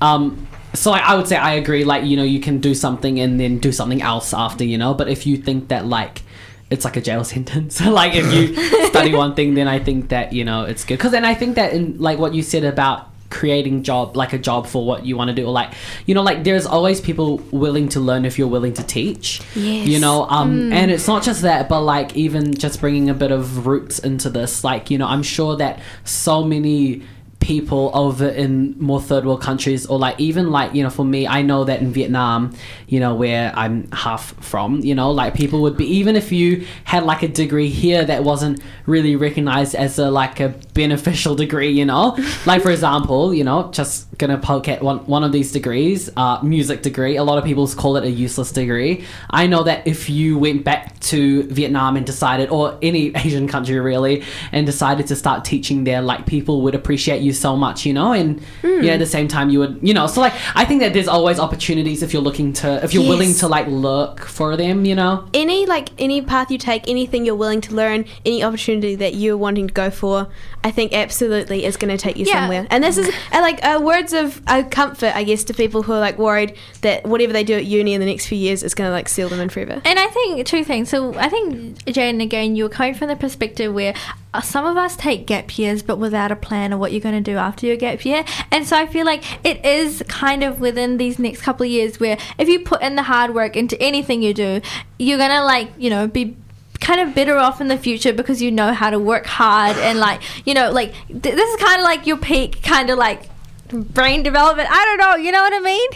[0.00, 3.18] um so like, I would say I agree, like, you know, you can do something
[3.18, 6.22] and then do something else after, you know, but if you think that like
[6.70, 7.80] it's like a jail sentence.
[8.00, 8.54] like if you
[8.88, 10.98] study one thing, then I think that you know it's good.
[10.98, 14.38] Because then I think that in like what you said about creating job like a
[14.38, 15.72] job for what you want to do or like
[16.06, 19.88] you know like there's always people willing to learn if you're willing to teach Yes.
[19.88, 23.32] you know um and it's not just that but like even just bringing a bit
[23.32, 27.02] of roots into this like you know i'm sure that so many
[27.40, 31.26] people over in more third world countries or like even like you know for me
[31.28, 32.52] i know that in vietnam
[32.88, 36.66] you know where i'm half from you know like people would be even if you
[36.84, 41.70] had like a degree here that wasn't really recognized as a like a beneficial degree
[41.70, 42.16] you know?
[42.46, 46.40] Like for example you know just gonna poke at one, one of these degrees uh,
[46.42, 47.16] music degree.
[47.16, 49.04] A lot of people call it a useless degree.
[49.30, 53.78] I know that if you went back to vietnam and decided or any asian country
[53.78, 57.92] really and decided to start teaching there like people would appreciate you so much you
[57.92, 60.64] know and you know at the same time you would you know so like i
[60.64, 64.20] think that there's always opportunities if you're looking to if you're willing to like look
[64.20, 68.04] for them you know any like any path you take, anything you're willing to learn,
[68.24, 70.28] any opportunity that you're wanting to go for,
[70.62, 72.40] I think absolutely is going to take you Yeah.
[72.40, 72.66] somewhere.
[72.70, 75.92] And this is uh, like uh, words of uh, comfort, I guess, to people who
[75.92, 78.74] are like worried that whatever they do at uni in the next few years is
[78.74, 79.80] going to like seal them in forever.
[79.84, 80.88] And I think two things.
[80.88, 83.94] So I think Jane, again, you were coming from the perspective where
[84.36, 87.14] Uh, some of us take gap years, but without a plan of what you're going
[87.14, 88.22] to do after your gap year.
[88.50, 91.98] And so I feel like it is kind of within these next couple of years
[91.98, 94.60] where if you put in the hard work into anything you do,
[94.98, 96.36] you're gonna like you know be
[96.80, 99.98] kind of better off in the future because you know how to work hard and
[99.98, 103.22] like you know like th- this is kind of like your peak kind of like
[103.70, 104.68] brain development.
[104.70, 105.16] I don't know.
[105.16, 105.90] You know what i mean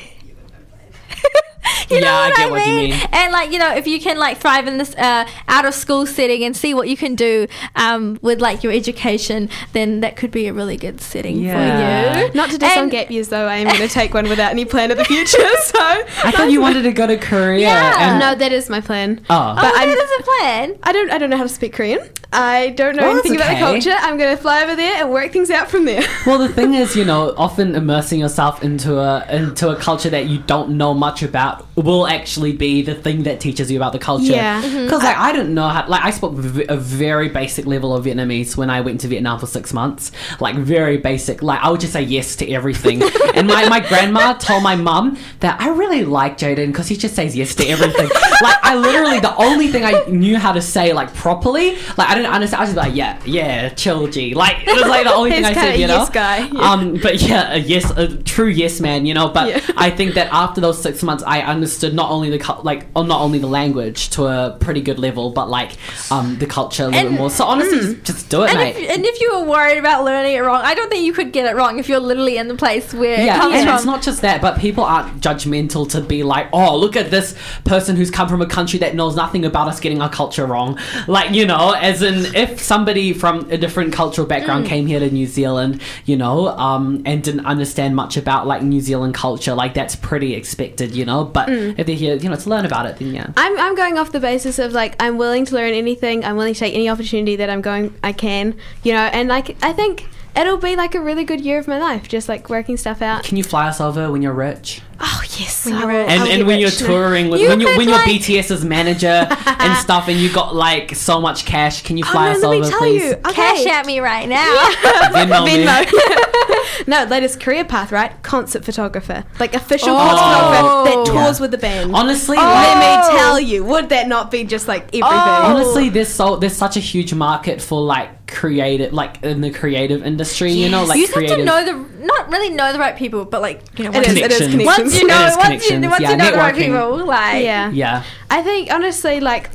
[1.90, 2.90] you Yeah, know I what get I, what you mean?
[2.90, 3.00] mean.
[3.12, 6.06] And like you know, if you can like thrive in this uh, out of school
[6.06, 7.46] setting and see what you can do
[7.76, 12.12] um, with like your education, then that could be a really good setting Yeah.
[12.12, 12.34] for you.
[12.34, 14.50] Not to diss on And- gap years though, I am going to take one without
[14.52, 15.38] any plan of the future.
[15.62, 18.10] So i thought you wanted to go to korea Yeah.
[18.10, 19.20] and no, that is my plan.
[19.30, 20.78] oh Oh, But I'm- that is a plan.
[20.82, 21.10] I don't.
[21.10, 22.00] I don't know how to speak Korean.
[22.32, 23.96] I don't know Well, anything that's about the culture.
[24.06, 26.02] I'm going to fly over there and work things out from there.
[26.26, 30.26] Well, the thing is, you know, often immersing yourself into a into a culture that
[30.26, 33.98] you don't know much about will actually be the thing that teaches you about the
[33.98, 34.32] culture.
[34.32, 34.60] Yeah.
[34.60, 35.86] Because like I didn't know how.
[35.88, 39.38] Like I spoke v- a very basic level of Vietnamese when I went to Vietnam
[39.38, 40.12] for six months.
[40.40, 41.42] Like very basic.
[41.42, 43.02] Like I would just say yes to everything.
[43.34, 47.14] and my my grandma told my mum that I really like Jayden because he just
[47.14, 48.08] says yes to everything.
[48.42, 51.76] like I literally the only thing I knew how to say like properly.
[51.96, 52.60] Like I didn't understand.
[52.60, 54.34] I was just like yeah yeah chill G.
[54.34, 55.76] Like it was like the only thing I said.
[55.76, 55.98] You know.
[55.98, 56.60] yes guy, yeah.
[56.60, 56.98] Um.
[57.00, 59.06] But yeah, a yes, a true yes man.
[59.06, 59.28] You know.
[59.28, 63.04] But I think that after those six months, I understood not only the like, or
[63.04, 65.72] not only the language to a pretty good level, but like
[66.10, 67.30] um the culture a little And- bit more.
[67.30, 68.76] So honestly, just do it, And mate.
[68.76, 71.32] if, and if you were worried about learning it wrong, I don't think you could
[71.32, 73.76] get it wrong if you're literally in the place where it yeah, comes and from.
[73.76, 77.36] it's not just that, but people aren't judgmental to be like, oh, look at this
[77.64, 80.78] person who's come from a country that knows nothing about us getting our culture wrong.
[81.06, 84.68] Like, you know, as in if somebody from a different cultural background Mm.
[84.68, 88.80] came here to New Zealand, you know, um, and didn't understand much about like New
[88.80, 91.24] Zealand culture, like that's pretty expected, you know.
[91.32, 91.74] But Mm.
[91.78, 93.26] if they're here, you know, to learn about it, then yeah.
[93.36, 96.24] I'm, I'm going off the basis of like I'm willing to learn anything.
[96.24, 99.56] I'm willing to take any opportunity that I'm going I can, you know, and like
[99.62, 102.76] I think it'll be like a really good year of my life, just like working
[102.76, 103.24] stuff out.
[103.24, 104.82] Can you fly us over when you're rich?
[105.02, 106.08] Oh yes, When you're rich.
[106.10, 109.26] and, I'll and when you're touring with You when you could, when you're BTS's manager
[109.46, 112.42] and stuff and you got like so much cash, can you Oh, fly no, us
[112.42, 113.02] let me over tell please?
[113.04, 113.16] you.
[113.16, 114.44] Cash at me right now.
[115.10, 115.46] Venmo.
[115.48, 116.86] Venmo.
[116.86, 118.12] no, latest career path, right?
[118.22, 119.98] Concert photographer, like official Oh.
[119.98, 121.22] concert photographer that Yeah.
[121.24, 121.94] tours with the band.
[121.94, 125.02] Honestly, Let me tell you, would that not be just like everything?
[125.02, 130.04] honestly, there's so there's such a huge market for like creative, like in the creative
[130.04, 130.52] industry.
[130.52, 131.44] You know, like you just creative.
[131.46, 133.94] have to know the not really know the right people, but like you know, It
[133.94, 134.50] once, is, it is Connections.
[134.50, 134.66] connections.
[134.78, 137.44] once you know, It is once you, once yeah, you know the right people, like
[137.44, 137.70] yeah.
[137.70, 138.04] yeah.
[138.30, 139.50] I think honestly, like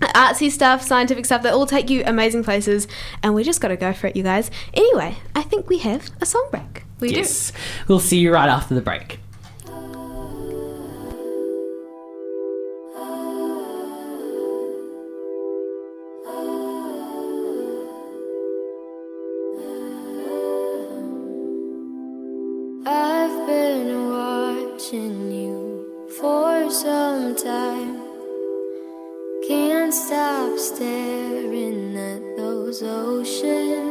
[0.00, 2.86] artsy stuff, scientific stuff, they all take you amazing places,
[3.22, 4.50] and we just got to go for it, you guys.
[4.74, 6.84] Anyway, I think we have a song break.
[7.00, 7.52] we yes.
[7.88, 9.20] We'll see you right after the break.
[24.86, 28.00] Watching you for some time.
[29.46, 33.85] Can't stop staring at those ocean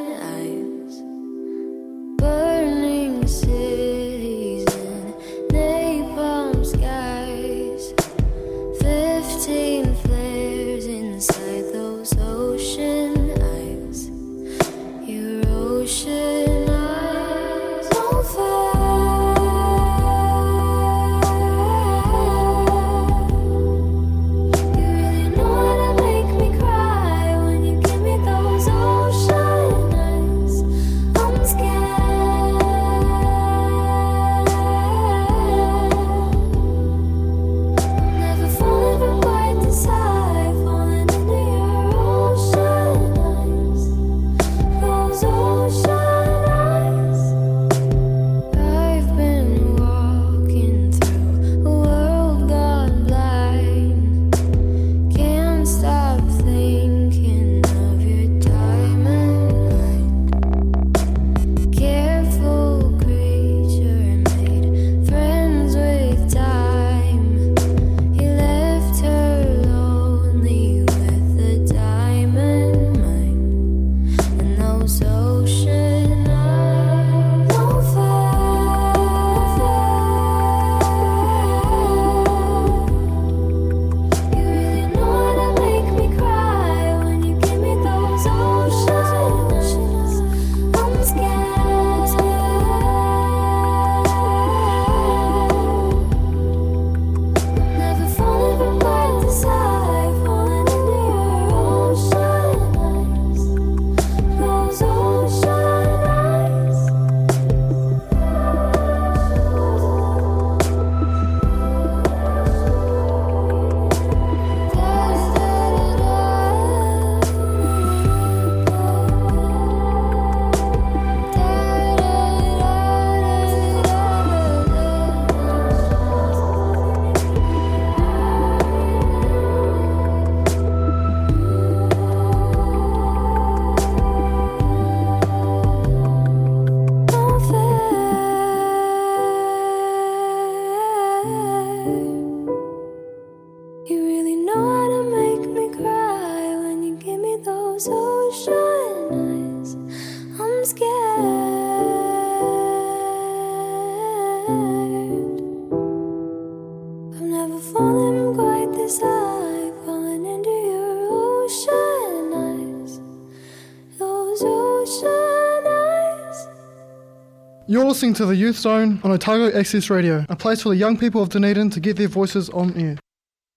[167.95, 171.23] listening to the Youth Zone on Otago Access Radio, a place for the young people
[171.23, 172.97] of Dunedin to get their voices on air.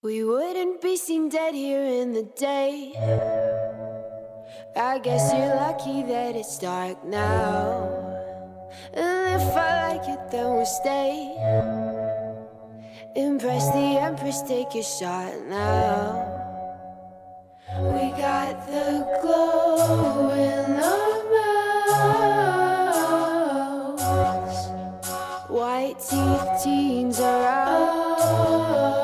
[0.05, 2.93] We wouldn't be seen dead here in the day.
[4.77, 7.83] I guess you're lucky that it's dark now.
[8.95, 11.35] And if I like it, then we'll stay.
[13.17, 16.15] Impress the Empress, take a shot now.
[17.77, 21.58] We got the glow in our mouths.
[25.79, 28.98] White teeth, teens are out.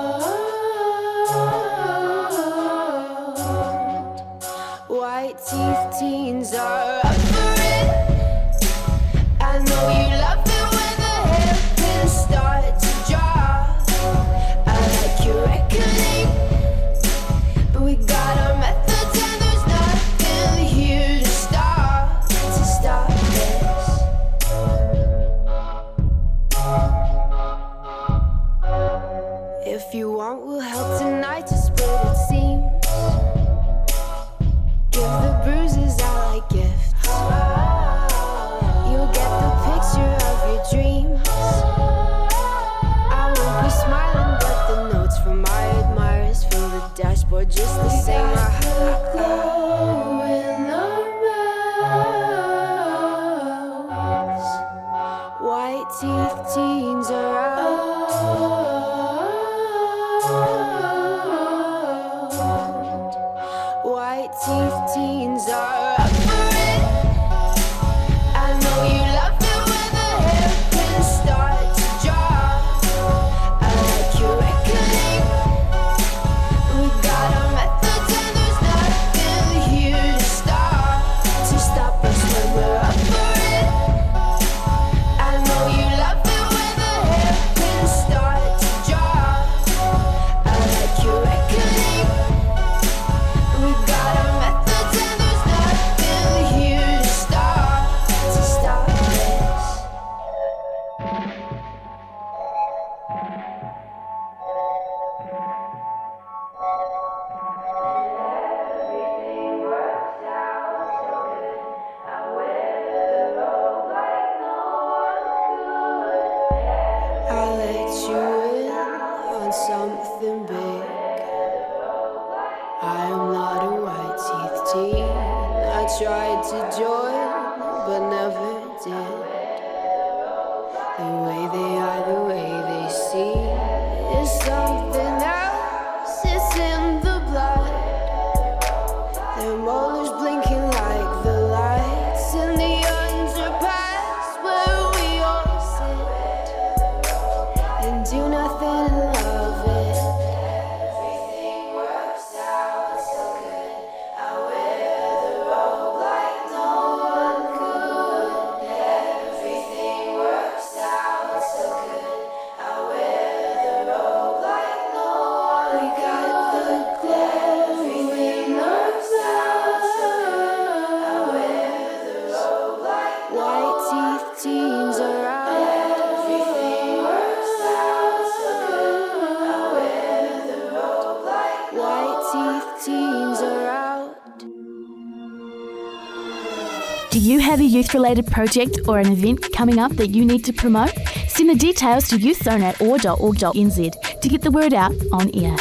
[187.92, 190.92] Related project or an event coming up that you need to promote?
[191.28, 195.56] Send the details to youthzone at oar.org.nz to get the word out on air.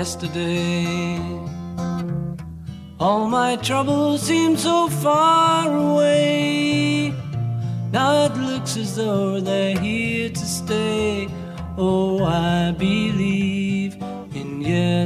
[0.00, 1.20] yesterday.
[2.98, 7.12] All my troubles seem so far away.
[7.92, 11.28] Now it looks as though they're here to stay.
[11.76, 13.49] Oh, I believe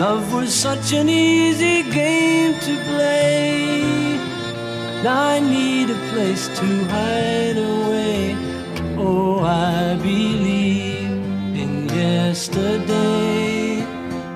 [0.00, 3.82] Love was such an easy game to play.
[5.02, 8.34] Now I need a place to hide away.
[8.96, 11.10] Oh, I believe
[11.54, 13.84] in yesterday.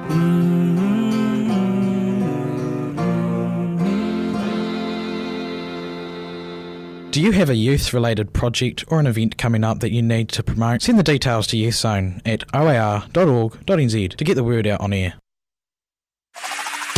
[0.09, 1.11] Mm-hmm.
[7.11, 10.29] Do you have a youth related project or an event coming up that you need
[10.29, 10.83] to promote?
[10.83, 15.15] Send the details to Youth Zone at oar.org.nz to get the word out on air.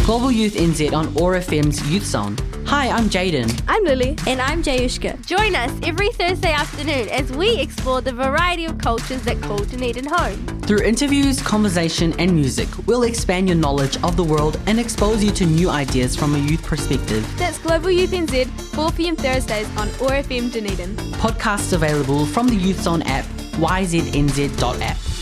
[0.07, 2.37] Global Youth NZ on OAR FM's Youth Zone.
[2.65, 3.61] Hi, I'm Jayden.
[3.67, 4.17] I'm Lily.
[4.29, 5.27] And I'm Jayushka.
[5.27, 10.05] Join us every Thursday afternoon as we explore the variety of cultures that call Dunedin
[10.05, 10.47] home.
[10.61, 15.33] Through interviews, conversation, and music, we'll expand your knowledge of the world and expose you
[15.33, 17.29] to new ideas from a youth perspective.
[17.37, 18.47] That's Global Youth NZ,
[18.77, 20.95] 4 pm Thursdays on OAR FM Dunedin.
[21.19, 25.16] Podcasts available from the Youth Zone app, yznz.app.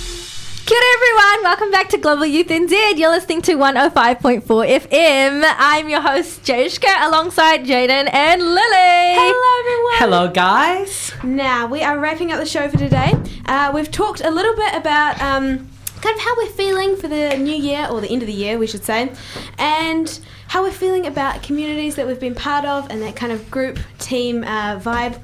[0.66, 2.96] Kia ora everyone, welcome back to Global Youth NZ.
[2.96, 5.54] You're listening to 105.4 FM.
[5.58, 9.14] I'm your host Jayushka alongside Jayden and Lily.
[9.14, 9.94] Hello, everyone.
[9.98, 11.12] Hello, guys.
[11.22, 13.12] Now, we are wrapping up the show for today.
[13.44, 15.68] Uh, we've talked a little bit about um,
[16.00, 18.56] kind of how we're feeling for the new year, or the end of the year,
[18.56, 19.12] we should say,
[19.58, 23.50] and how we're feeling about communities that we've been part of and that kind of
[23.50, 25.20] group, team uh, vibe.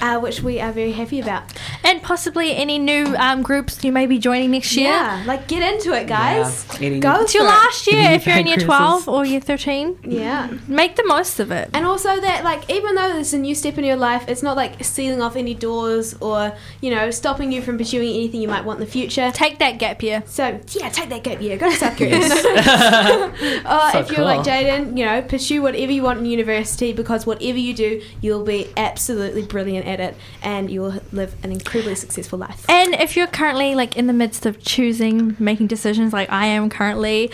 [0.00, 1.44] Uh, which we are very happy about.
[1.82, 4.88] And possibly any new um, groups you may be joining next year.
[4.88, 6.66] Yeah, like get into it, guys.
[6.80, 9.98] Yeah, Go It's your last year Eating if you're in year 12 or year 13.
[10.04, 10.50] Yeah.
[10.66, 11.70] Make the most of it.
[11.72, 14.56] And also that, like, even though it's a new step in your life, it's not
[14.56, 18.64] like sealing off any doors or, you know, stopping you from pursuing anything you might
[18.64, 19.30] want in the future.
[19.32, 20.22] Take that gap year.
[20.26, 21.56] So, yeah, take that gap year.
[21.56, 22.18] Go to South Korea.
[22.20, 24.44] or So if you're like.
[24.44, 28.68] Jayden, you know, pursue whatever you want in university because whatever you do, you'll be
[28.76, 32.64] absolutely brilliant at it and you'll live an incredibly successful life.
[32.68, 36.70] And if you're currently like in the midst of choosing, making decisions like I am
[36.70, 37.30] currently,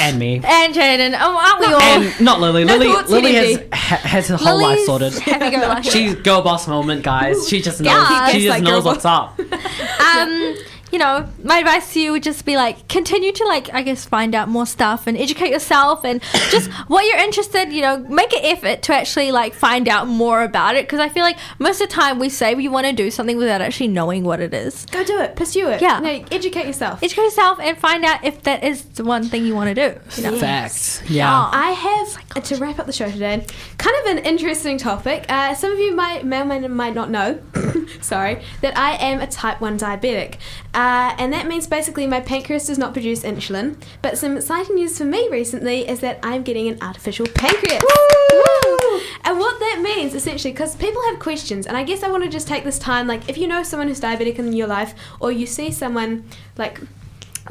[0.00, 0.36] And me.
[0.44, 1.80] and Jayden, oh, aren't we all?
[1.80, 2.64] And not Lily.
[2.64, 5.12] No Lily Lily has, ha, has her whole life sorted.
[5.14, 5.90] happy-go-lucky.
[5.90, 7.48] She's girl boss moment, guys.
[7.48, 7.92] She just knows.
[7.92, 8.28] Yeah.
[8.28, 9.38] She just like knows what's up.
[10.00, 10.54] um,
[10.92, 14.04] you know, my advice to you would just be like continue to like I guess
[14.04, 17.72] find out more stuff and educate yourself and just what you're interested.
[17.72, 21.08] You know, make an effort to actually like find out more about it because I
[21.08, 23.88] feel like most of the time we say we want to do something without actually
[23.88, 24.86] knowing what it is.
[24.86, 25.36] Go do it.
[25.36, 25.80] Pursue it.
[25.80, 26.00] Yeah.
[26.00, 27.02] No, educate yourself.
[27.02, 30.00] Educate yourself and find out if that is the one thing you want to do.
[30.16, 30.38] you know?
[30.38, 31.02] Facts.
[31.08, 31.50] Yeah.
[31.52, 33.44] I have uh, to wrap up the show today.
[33.78, 35.26] Kind of an interesting topic.
[35.28, 37.40] Uh, some of you might may or may might not know.
[38.00, 40.36] sorry, that I am a type one diabetic,
[40.78, 43.66] uh, and that means basically my pancreas does not produce insulin.
[44.00, 47.82] But some exciting news for me recently is that I'm getting an artificial pancreas.
[47.82, 49.00] Woo!
[49.24, 52.30] And what that means essentially, because people have questions, and I guess I want to
[52.30, 55.32] just take this time, like if you know someone who's diabetic in your life, or
[55.32, 56.24] you see someone
[56.56, 56.80] like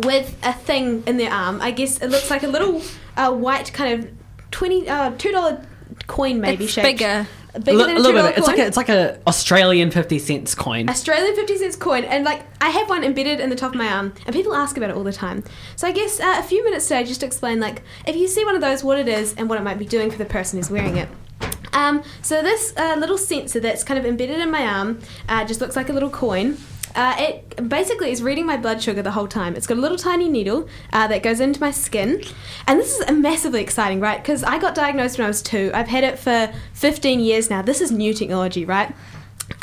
[0.03, 1.59] with a thing in their arm.
[1.61, 2.81] I guess it looks like a little
[3.17, 4.09] uh, white kind of
[4.51, 5.53] twenty uh, two dollar
[6.07, 6.85] coin maybe It's shaped.
[6.85, 7.27] bigger.
[7.59, 8.37] Bigger a than a little bit.
[8.37, 10.89] It's like a, it's like a Australian fifty cents coin.
[10.89, 13.87] Australian 50 cents coin, and like I have one embedded in the top of my
[13.87, 15.43] arm, and people ask about it all the time.
[15.75, 18.45] So I guess uh, a few minutes today just to explain, like, if you see
[18.45, 20.59] one of those, what it is and what it might be doing for the person
[20.59, 21.09] who's wearing it.
[21.73, 24.99] Um, so this uh, little sensor that's kind of embedded in my arm
[25.29, 26.57] uh, just looks like a little coin.
[26.95, 29.55] Uh, it basically is reading my blood sugar the whole time.
[29.55, 32.23] It's got a little tiny needle uh, that goes into my skin,
[32.65, 34.17] and this is massively exciting, right?
[34.19, 35.69] Because I got diagnosed when I was two.
[35.75, 37.61] I've had it for 15 years now.
[37.61, 38.95] This is new technology, right?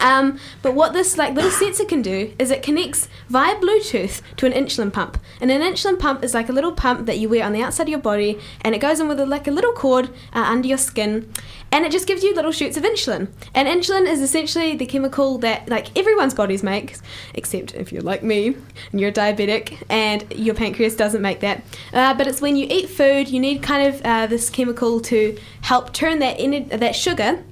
[0.04, 4.46] Um, but what this like little sensor can do is it connects via Bluetooth to
[4.46, 7.44] an insulin pump, and an insulin pump is like a little pump that you wear
[7.44, 9.72] on the outside of your body, and it goes in with a, like a little
[9.72, 11.32] cord uh, under your skin,
[11.72, 13.28] and it just gives you little shoots of insulin.
[13.54, 17.00] And insulin is essentially the chemical that like everyone's bodies makes,
[17.32, 18.56] except if you're like me
[18.92, 21.64] and you're diabetic and your pancreas doesn't make that.
[21.94, 25.38] Uh, but it's when you eat food, you need kind of uh, this chemical to
[25.62, 27.42] help turn that ener- that sugar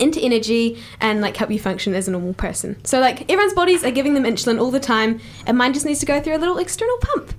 [0.00, 2.76] into energy and like help you function as a normal person.
[2.84, 6.00] So like everyone's bodies are giving them insulin all the time, and mine just needs
[6.00, 7.32] to go through a little external pump.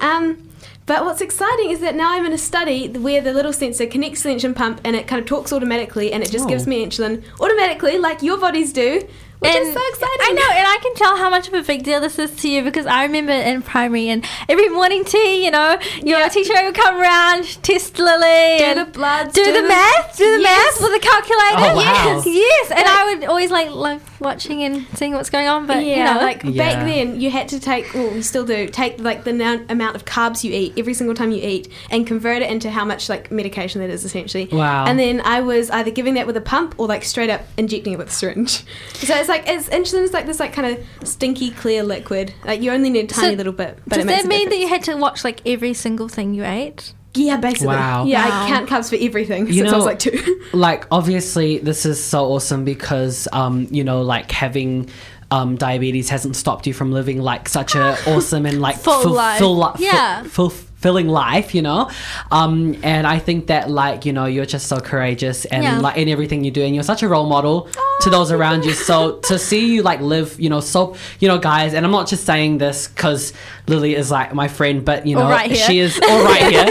[0.00, 0.48] Um,
[0.84, 4.22] but what's exciting is that now I'm in a study where the little sensor connects
[4.22, 6.48] to the insulin pump and it kind of talks automatically and it just Oh.
[6.48, 9.06] gives me insulin automatically, like your bodies do.
[9.42, 10.20] Which and is so exciting.
[10.20, 12.48] I know, and I can tell how much of a big deal this is to
[12.48, 16.74] you because I remember in primary and every morning tea, you know, your teacher would
[16.74, 20.42] come around, test Lily, Do and the bloods, do, do the, the- math, do the
[20.42, 20.80] Yes.
[20.80, 21.72] math with a calculator.
[21.72, 22.22] Oh, wow.
[22.24, 25.66] Yes, yes, and I would always like love watching and seeing what's going on.
[25.66, 26.50] But yeah, you know, like Yeah.
[26.62, 29.96] back then, you had to take, well, we still do, take like the amount, amount
[29.96, 33.08] of carbs you eat every single time you eat and convert it into how much
[33.08, 34.48] like medication that is essentially.
[34.50, 34.86] Wow.
[34.86, 37.92] And then I was either giving that with a pump or like straight up injecting
[37.92, 38.64] it with a syringe.
[39.02, 42.32] So it's like, it's interesting, it's like this like kind of stinky clear liquid.
[42.44, 43.78] Like you only need a tiny So little bit.
[43.86, 46.08] But does it makes that a mean that you had to watch like every single
[46.08, 46.94] thing you ate?
[47.14, 47.66] Yeah, basically.
[47.68, 48.04] Wow.
[48.04, 48.44] Yeah, Wow.
[48.44, 50.40] I count carbs for everything You since I was know- like two.
[50.54, 54.88] like obviously this is so awesome because um you know like having
[55.30, 59.40] um diabetes hasn't stopped you from living like such a awesome and like Full life.
[59.40, 60.22] li- Yeah.
[60.24, 60.50] fu-
[60.82, 61.88] fulfilling life you know?
[62.32, 65.78] Um and i think that like you know you're just so courageous and Yeah.
[65.78, 67.68] like in everything you do and you're such a role model
[68.00, 68.72] to those around you.
[68.72, 72.08] so to see you like live you know so you know guys and i'm not
[72.08, 73.32] just saying this because
[73.68, 76.66] lily is like my friend but you know right she is all right here.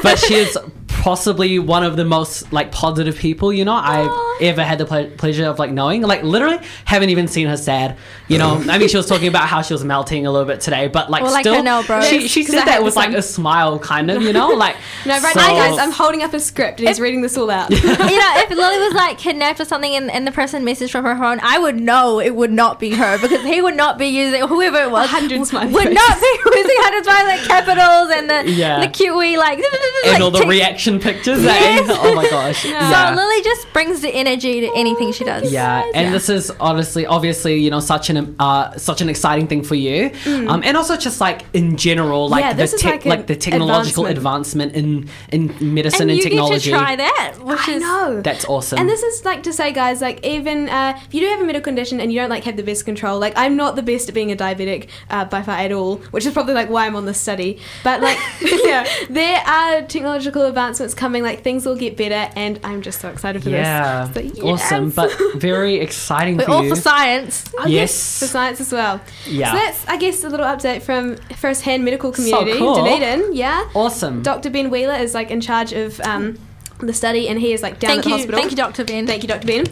[0.02, 0.56] But she is
[0.88, 3.74] possibly one of the most like positive people you know?
[3.74, 4.10] I've
[4.40, 7.96] ever had the ple- pleasure of like knowing like literally haven't even seen her sad
[8.28, 10.60] you know i mean she was talking about how she was melting a little bit
[10.60, 12.00] today but like Well, like still her now, bro.
[12.02, 14.76] she, she 'Cause said that had with like a smile kind of you know like
[15.06, 17.48] No, right so- now, guys, I'm holding up a script and he's reading this all
[17.50, 17.70] out.
[17.70, 21.04] you know, if Lily was like kidnapped or something and, and the person messaged from
[21.04, 24.06] her phone, I would know it would not be her because he would not be
[24.08, 26.26] using whoever it was hundred smiley would not be
[26.56, 28.80] using hundred smiley like capitals and the Yeah.
[28.80, 31.88] the cute wee like and like all the tick- reaction pictures Yes.
[31.90, 33.10] oh my gosh Yeah.
[33.10, 33.14] So.
[33.16, 35.52] Lily just brings the energy to anything she does.
[35.52, 39.62] Yeah, and this is honestly, obviously, you know, such an uh, such an exciting thing
[39.62, 42.48] for you, um, and also just like in general, like Mm.
[42.48, 46.18] Yeah, the this is tech, like like, the technological advancement, in in medicine and and,
[46.18, 46.70] you technology.
[46.70, 48.20] get to try that, which I is know.
[48.22, 48.78] That's awesome.
[48.78, 51.44] And this is like to say, guys, like even uh, if you do have a
[51.44, 54.08] medical condition and you don't like have the best control, like I'm not the best
[54.08, 56.96] at being a diabetic uh, by far at all, which is probably like why I'm
[56.96, 57.58] on this study.
[57.82, 61.22] But like, yeah, there are technological advancements coming.
[61.22, 63.66] Like things will get better, and I'm just so excited for this.
[63.66, 64.15] yeah, this.
[64.24, 66.70] So, awesome, but very exciting we're for all you.
[66.74, 67.44] for science.
[67.58, 68.18] Oh, Yes.
[68.20, 69.00] for science as well.
[69.26, 69.52] Yeah.
[69.52, 72.74] So that's, I guess, a little update from first-hand medical community, cool.
[72.84, 73.34] Dunedin.
[73.34, 73.68] Yeah.
[73.74, 74.22] Awesome.
[74.22, 74.50] Dr.
[74.50, 76.38] Ben Wheeler is like in charge of um,
[76.80, 78.38] the study, and he is like down Thank at the you, hospital.
[78.40, 78.84] thank you, Dr.
[78.84, 79.06] Ben.
[79.06, 79.46] Thank you, Dr.
[79.46, 79.64] Ben.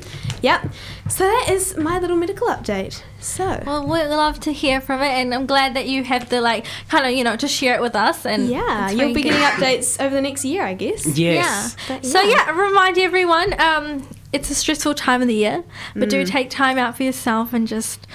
[0.43, 0.73] Yep.
[1.09, 3.03] So that is my little medical update.
[3.19, 3.63] So.
[3.67, 6.67] Well, we'd love to hear from it, and I'm glad that you have the like
[6.89, 8.27] kind of you know to share it with us.
[8.27, 9.33] And yeah, you'll be good.
[9.33, 11.07] getting updates over the next year, I guess.
[11.17, 11.77] Yes.
[11.89, 11.97] Yeah.
[11.97, 12.47] But So yeah.
[12.47, 15.65] yeah, remind everyone, um, it's a stressful time of the year,
[15.95, 16.29] but do Mm.
[16.29, 18.07] take time out for yourself and just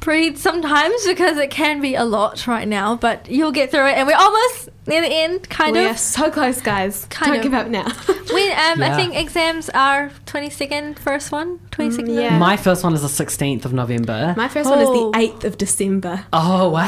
[0.00, 2.94] breathe sometimes because it can be a lot right now.
[2.96, 5.92] But you'll get through it, and we're almost near the end, kind we of.
[5.92, 7.06] are so close, guys.
[7.10, 7.42] Kind Don't of.
[7.42, 7.84] give up now.
[8.32, 12.08] When um, I think exams are 22nd, first one, 22nd.
[12.08, 12.38] Mm, yeah.
[12.38, 14.34] My first one is the sixteenth of November.
[14.36, 15.10] My first one is Oh.
[15.12, 16.26] the 8th of December.
[16.32, 16.84] oh wow!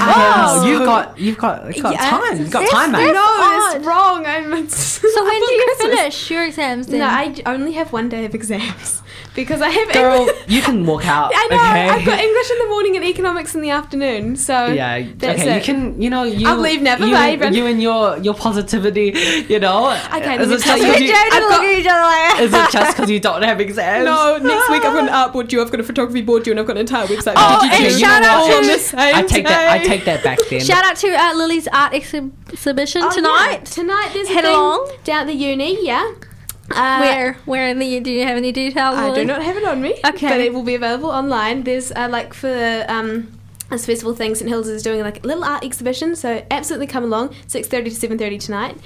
[0.63, 0.67] Oh.
[0.67, 2.11] You've got you've got you've got Yeah.
[2.11, 2.39] time.
[2.39, 3.13] You've got Yes, time, mate.
[3.13, 3.73] no, odd.
[3.75, 4.27] that's wrong.
[4.27, 4.69] I'm.
[4.69, 6.87] So when do you finish your exams?
[6.89, 7.01] Then?
[7.01, 9.03] No, I j- only have one day of exams
[9.37, 9.93] because I have.
[9.93, 11.31] Girl, English- you can walk out.
[11.35, 11.57] I know.
[11.57, 11.89] Okay.
[11.91, 14.35] I've got English in the morning and economics in the afternoon.
[14.37, 15.07] So Yeah.
[15.17, 15.53] that's okay.
[15.53, 15.57] it.
[15.69, 16.03] You can.
[16.03, 16.25] You know.
[16.25, 16.49] You.
[16.49, 19.15] I'll leave never, You, Bye-bye, you and your your positivity.
[19.49, 19.91] You know.
[20.15, 20.93] Okay, Is it just you.
[20.93, 21.13] 'cause you?
[21.15, 22.41] I've got- each other like.
[22.41, 24.05] Is it just because you don't have exams?
[24.05, 25.61] No, next week I've got an art board due.
[25.63, 27.35] I've got a photography board due, and I've got an entire website.
[27.37, 27.67] Oh, due.
[27.67, 28.65] and Okay, you shout know out what?
[28.65, 29.69] all on to I take that.
[29.71, 30.61] I take that back then.
[30.61, 33.59] Shout out to uh, Lily's art exhibition Oh, tonight.
[33.59, 33.65] yeah.
[33.65, 34.91] Tonight there's Head a thing along.
[35.05, 35.85] down at the uni.
[35.85, 36.13] Yeah.
[36.71, 37.35] Uh, Where?
[37.45, 38.01] Where in the?
[38.01, 38.97] Do you have any details?
[38.97, 39.95] I do not have it on me.
[40.05, 40.29] Okay.
[40.29, 41.63] But it will be available online.
[41.63, 43.36] There's uh, like for um
[43.71, 47.03] this festival thing, St Hilda's is doing like a little art exhibition, so absolutely come
[47.05, 48.77] along, 6.30 to 7.30 tonight.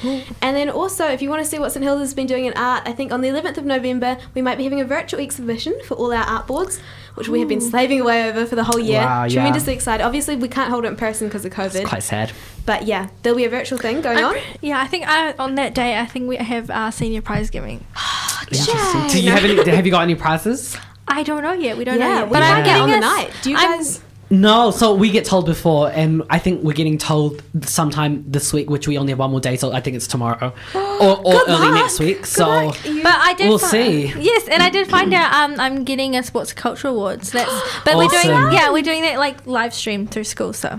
[0.41, 2.55] And then also, if you want to see what St Hilda's has been doing in
[2.55, 5.79] art, I think on the 11th of November, we might be having a virtual exhibition
[5.85, 6.81] for all our art boards,
[7.15, 9.01] which we have been slaving away over for the whole year.
[9.03, 9.35] Wow, yeah.
[9.35, 10.03] Tremendously excited.
[10.03, 11.75] Obviously, we can't hold it in person because of COVID.
[11.81, 12.33] It's quite sad.
[12.65, 14.37] But yeah, there'll be a virtual thing going on.
[14.63, 17.85] Yeah, I think I, on that day, I think we have our senior prize giving.
[18.51, 19.07] Interesting.
[19.09, 19.71] Do you have any?
[19.77, 20.77] Have you got any prizes?
[21.09, 21.77] I don't know yet.
[21.77, 22.27] We don't know Yeah, yet.
[22.29, 23.31] we But I'm get getting on the night.
[23.43, 24.01] Do you I'm- guys...
[24.33, 28.71] No, so we get told before, and I think we're getting told sometime this week,
[28.71, 31.49] which we only have one more day, so I think it's tomorrow or, or Good
[31.49, 31.75] early luck.
[31.75, 32.19] next week.
[32.19, 32.85] Good So luck.
[32.87, 33.49] You- But I did.
[33.49, 34.07] We'll fi- see.
[34.21, 37.33] Yes, and I did find out um, I'm getting a sports culture awards.
[37.33, 37.51] That's
[37.85, 38.53] but we're doing Awesome.
[38.53, 40.53] yeah we're doing that like live stream through school.
[40.53, 40.79] So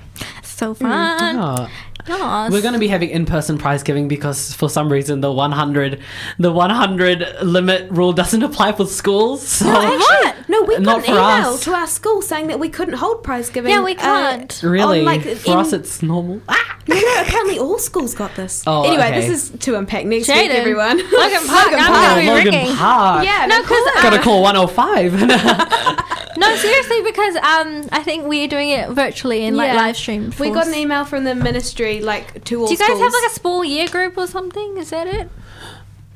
[0.61, 1.35] so fun.
[1.39, 1.69] Oh.
[2.07, 2.51] Yes.
[2.51, 6.01] We're going to be having in-person prize giving because for some reason the 100
[6.39, 9.47] the 100 limit rule doesn't apply for schools.
[9.47, 11.63] So No, actually, no, we got Not an email us.
[11.65, 13.71] to our school saying that we couldn't hold prize giving.
[13.71, 14.61] Yeah, we uh, can't.
[14.63, 16.41] really on, like, for in- us it's normal.
[16.49, 16.77] Ah!
[16.87, 18.63] No, no, apparently all schools got this.
[18.65, 19.21] Oh, anyway, okay.
[19.21, 20.55] this is to unpack next week, Jayden.
[20.55, 20.97] everyone.
[20.97, 22.75] Logan Park, I'm Oh, gonna be Logan ringing.
[22.75, 23.23] Park.
[23.23, 25.13] Yeah, No, no, because Gotta call 105.
[26.37, 29.75] no, seriously, because um, I think we're doing it virtually and like Yeah.
[29.75, 30.37] live streamed.
[30.39, 33.13] We for got an email from the ministry, like to all Do you guys have
[33.13, 34.77] like a small year group or something?
[34.77, 35.29] Is that it?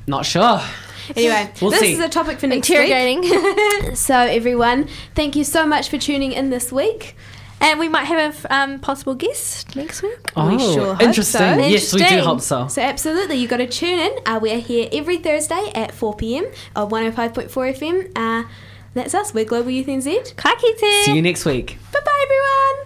[0.06, 0.60] Not sure.
[1.14, 1.92] Anyway, We'll this see.
[1.92, 3.20] is a topic for next Interrogating.
[3.20, 3.96] week.
[3.96, 7.14] so, everyone, thank you so much for tuning in this week.
[7.60, 10.30] and we might have a um, possible guest next week.
[10.36, 11.40] we sure hope Oh, interesting.
[11.40, 11.66] so.
[11.66, 12.66] Yes, we do hope so.
[12.68, 14.12] So, absolutely, you've got to tune in.
[14.26, 18.10] Uh, we are here every Thursday at 4 pm on 105.4 FM.
[18.16, 18.48] Uh,
[18.94, 19.32] that's us.
[19.32, 20.36] We're Global Youth NZ.
[20.36, 21.04] Ka kite.
[21.04, 21.78] See you next week.
[21.92, 22.85] Bye bye, everyone.